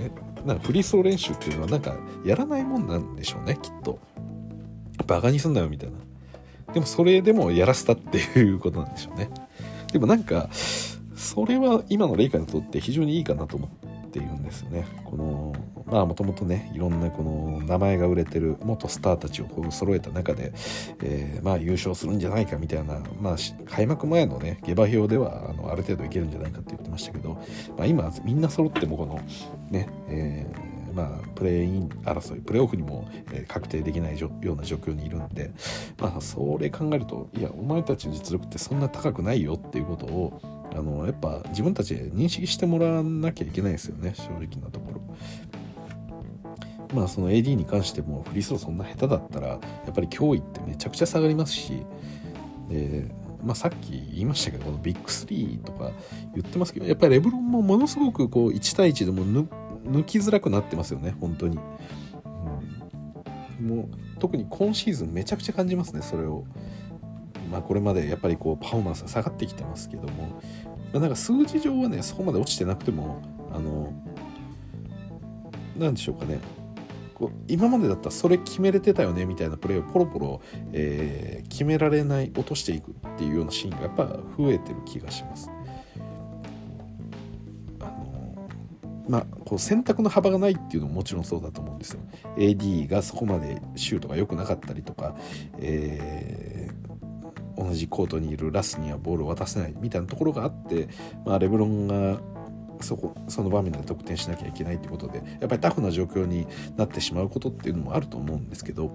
[0.47, 3.99] なんかフリースロー練習っていうのはなんかやらないもんなんでしょうねきっと。
[5.07, 6.08] バカにすんなよみたいな。
[6.73, 9.31] でもそれでもやらせたっていうことなんでしょうね
[9.93, 14.87] でもなんかそれは今のレイカにとって非常にいいかなと思っているんですよね。
[15.05, 15.53] この
[15.87, 20.53] まあもともとねいろんなこの名前が売れてる元スターたちをこう揃えた中で、
[21.03, 27.35] えー、まあ優勝するんじゃないかみたいな、まあ、開幕前のね下馬評ではあのある程度いけるんじゃないかって言ってましたけど、
[27.77, 29.21] まあ、今みんな揃ってもこの
[29.71, 30.68] ね、えー
[30.99, 35.53] まあ、プレーイン争いプレーオフにも、え確定できないような状況にいるんで、
[35.97, 40.41] まあ、それ考えるといやお前たちの実力ってそんな高くないよっていうことを
[40.75, 45.01] あのやっぱ自分たちで認識してもらわなきゃいけないですよね正直なところ。
[46.95, 49.57] まあその AD に関してもフリースローそんな下手だったらや
[49.91, 51.85] っぱり脅威ってめちゃくちゃ下がりますし、
[52.69, 53.07] で
[53.43, 55.93] まあ、さっき言いましたけどこのビッグ3とか
[56.35, 59.47] 言ってますけどやっぱりレブロンもものすごくこう1対1でも抜
[59.91, 61.59] 抜きづらくなってますよね本当に、
[63.61, 66.45] うん、もう特に今シーズンめちゃくちゃ感じますねそれを。
[67.51, 70.29] まあこれまでやっぱりこうパフォーマンスが下がってきてますけども、
[70.93, 73.23] まあ、なんか数字上はねそこまで落ちてなくても
[73.53, 73.95] あの
[75.77, 76.41] 何でしょうかね。
[77.15, 80.41] こう今までだったらそれ決めれてたよねみたいなプレーをポロポロ、
[80.73, 85.51] えー、決められない落としていくっていうようなシーンがやっぱ増えてる気がします。
[89.09, 92.01] まあ、こう選択の幅がないっていうのももちろんそうだと思うんですよ。
[92.37, 95.17] AD がそこまでシュートが良くなかったりとか、
[95.59, 100.89] えー、同じコートにいるラスにはボールを渡せないみたいなところがあって、
[101.25, 102.21] まあ、レブロンが
[102.81, 106.47] そこその場面で得点しなきゃいけないっていうことでやっぱりタフな状況に
[106.77, 108.95] なってしまうことっていうのもあると思うんですけど、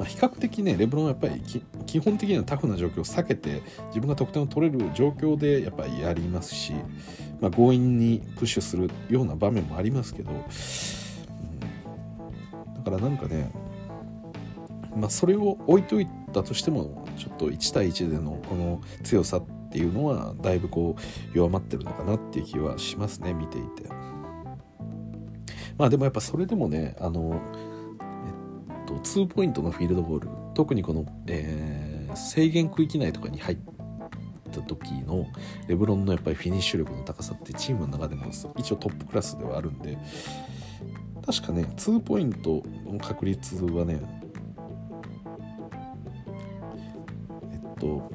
[0.00, 1.42] まあ、比較的ねレブロンはやっぱり
[1.84, 6.72] 基本的にはタフな状況を避けて自分が得点を取れる状況でやっぱりやりますし、
[7.38, 10.44] まあ、強引にプッシュするような場面もありますけど、うん、
[12.82, 13.52] だからなんかね、
[14.96, 23.90] まあ、それを置いといたとしてもちょっと1対1でのこの強さっていうのはだいぶこう弱まってるのかなっていう気はしますね見ていて。
[25.76, 27.40] まあでもやっぱそれでもねあの、
[28.90, 33.58] と、2ポイントのフィールドボール特にこの、えー、制限区域内とかに入っ
[34.52, 35.26] た時の
[35.68, 38.26] レブロンのやっぱりフィニッシュ力の高さってチームの中でも
[38.56, 39.96] 一応トップクラスではあるんで
[41.24, 44.00] 確かね2ポイントの確率はね
[47.52, 48.10] えっと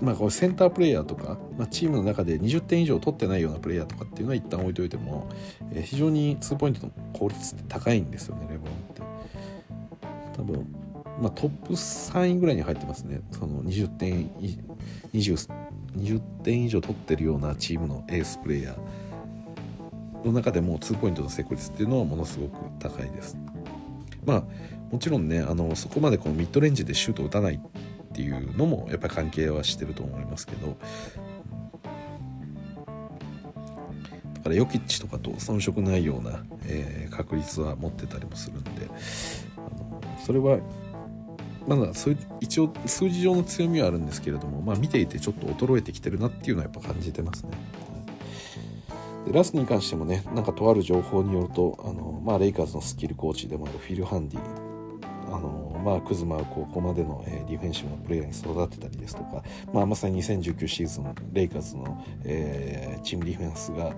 [0.00, 5.28] まあこれセンタープレイヤーとか、まあ、チームの中で20点以上取ってないようなプレイヤーとかっていうのは一旦置いといても、
[5.72, 8.97] えー、非常に2ポイントの効率って高いんですよねレブロンって。
[10.38, 10.66] 多分
[11.20, 14.28] まあ、トップ3位ぐらいに入ってますねその20点
[15.12, 15.50] 20,
[15.96, 23.36] 20点以上取ってるようなチームのエースプレーヤーの中でも2ポイントの成功率っていうのはものすごく高いです。
[24.24, 24.44] まあ
[24.90, 30.76] もちろんねあのそこまでこのミッドレンジでシュートを打たないっていうのもやっぱり関係はしてると思いますけど
[34.34, 38.88] だからヨキッチとかと遜色ないような、えー、確率は持ってたりもするんで
[40.28, 40.58] それは
[41.66, 47.52] まだそういう一応数字上の強みはあるんですけれども、まあ、見ていてちょっと衰えてきてるなっていうのはやっぱ感じてますね。
[49.26, 54.40] でラスに関してもねなんかとある情報によるとあの、まあ、レイカーズのスキルコーチでもあるフィル・ハンディ
[55.28, 63.94] あのまあ、クズマをここまでの、えー、ディフェンシブなプレーヤーに育てたりですとか、まあ、まさに2019シーズンレイカーズの、えー、チームディフェンスが、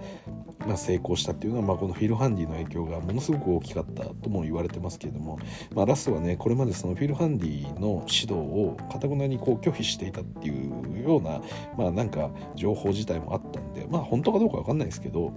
[0.67, 5.39] まあ、成功したっていうのは、まあ、このフィル・ハンディの影響がものすごく大きかったとも言われてますけれども、
[5.75, 11.41] まあ、ラスはねこれまでそのフィル・ハンディの指導をかたくなにこう拒否していたっていうような、
[11.77, 15.33] まあ、なんか情報自体もあったんでまあ本当かどうか分かんないですけど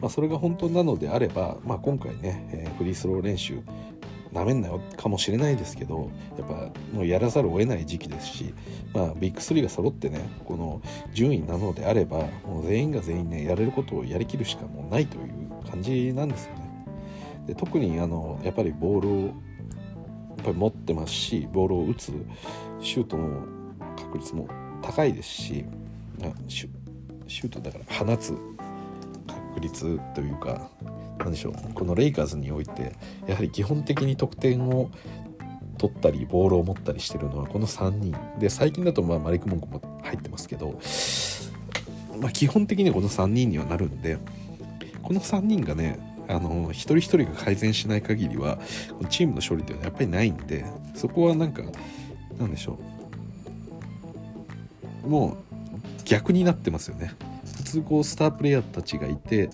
[0.00, 3.60] まあ、それが本当なのであれば、まあ、今回ね、えー、フリースロー練習
[4.32, 6.54] なめんなよかもしれないですけどやっぱ
[6.92, 8.54] もうやらざるを得ない時期ですし、
[8.92, 16.68] まあ、ビッグ3が揃ってねこの順位なのであればもう全員が全員ねやれることをやりきるしかもうないという感じなんですよね。
[17.46, 19.32] で特にあのやっぱりボールをやっ
[20.44, 22.12] ぱり持ってますしボールを打つ
[22.80, 23.46] シュートの
[23.96, 24.48] 確率も
[24.82, 25.64] 高いですし
[26.46, 26.70] シュ
[27.26, 28.34] シュートだから放つ
[29.26, 30.70] 確率というか
[31.18, 31.74] 何でしょう。
[31.74, 32.92] このレイカーズにおいて
[33.26, 34.90] やはり基本的に得点を
[35.78, 38.16] 取ったりボールを持ったりしてるのはこの3人。
[38.38, 40.78] で最近だとまあマリック・モンクも入ってますけど、
[42.20, 44.18] まあ、基本的にこの3人にはなるんで
[45.02, 45.98] この3人がね
[46.28, 48.58] あの一人一人が改善しない限りは
[49.08, 50.64] チームの勝利っていうのはやっぱりないんで
[50.94, 51.62] そこはなんか
[52.38, 52.78] なんでしょ
[55.04, 55.08] う。
[55.08, 55.36] もう
[56.04, 57.12] 逆になってますよね。
[57.68, 59.50] 通こうスタープレイヤーたちがいて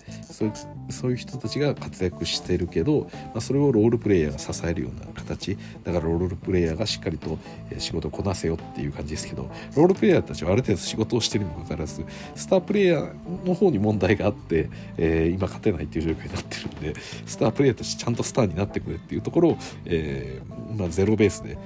[0.89, 7.37] そういう人たちが活躍してるけど、まあ、それをロールプレイヤーが支えるような形だからロールプレイヤーがしっかりと
[7.77, 12.05] 仕事をこなせよっていう感じですけどロールプレイヤーたちはある程度仕事をしてるにもかかわらず
[12.35, 21.57] スタープレイヤーの方に問題があって、えー、今勝てないっていう状況になってるんでスタープレイヤーたちちゃんとスターになってくれっていうところを、えーま、ゼロベースで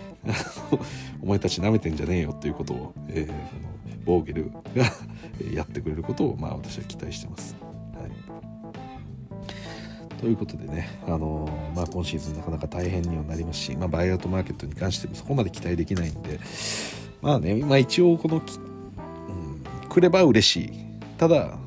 [1.22, 4.86] お前たち舐めてんじゃねえよっていうことを、えー、ボーゲルが
[5.54, 7.69] やってくれることを、まあ、私は期待してます。
[10.20, 16.40] ということでね、あのー、まあ、今シーズンなかなか大変にはなりますし、まあ、バイアウトマーケットに関してもそこまで期待できないんで、
[17.22, 20.72] まあね、まあ、一応この、うん、来れば嬉しい。
[21.18, 21.58] ただ、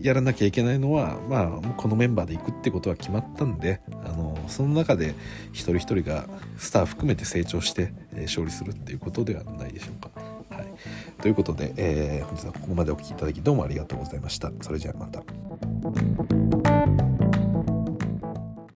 [0.00, 5.14] やらなきゃいけないのは、まあ、このメンバーで行くってことは決まったんで、あのその中で
[5.52, 10.10] 一人一人がスター含めて成長して、えー、勝利するっていうことではないでしょうか。
[10.54, 10.66] はい、
[11.20, 14.50] ということで、えー、本日はここまでお聴きいただきどうもありがとうございました。
[14.60, 15.22] それじゃあまた。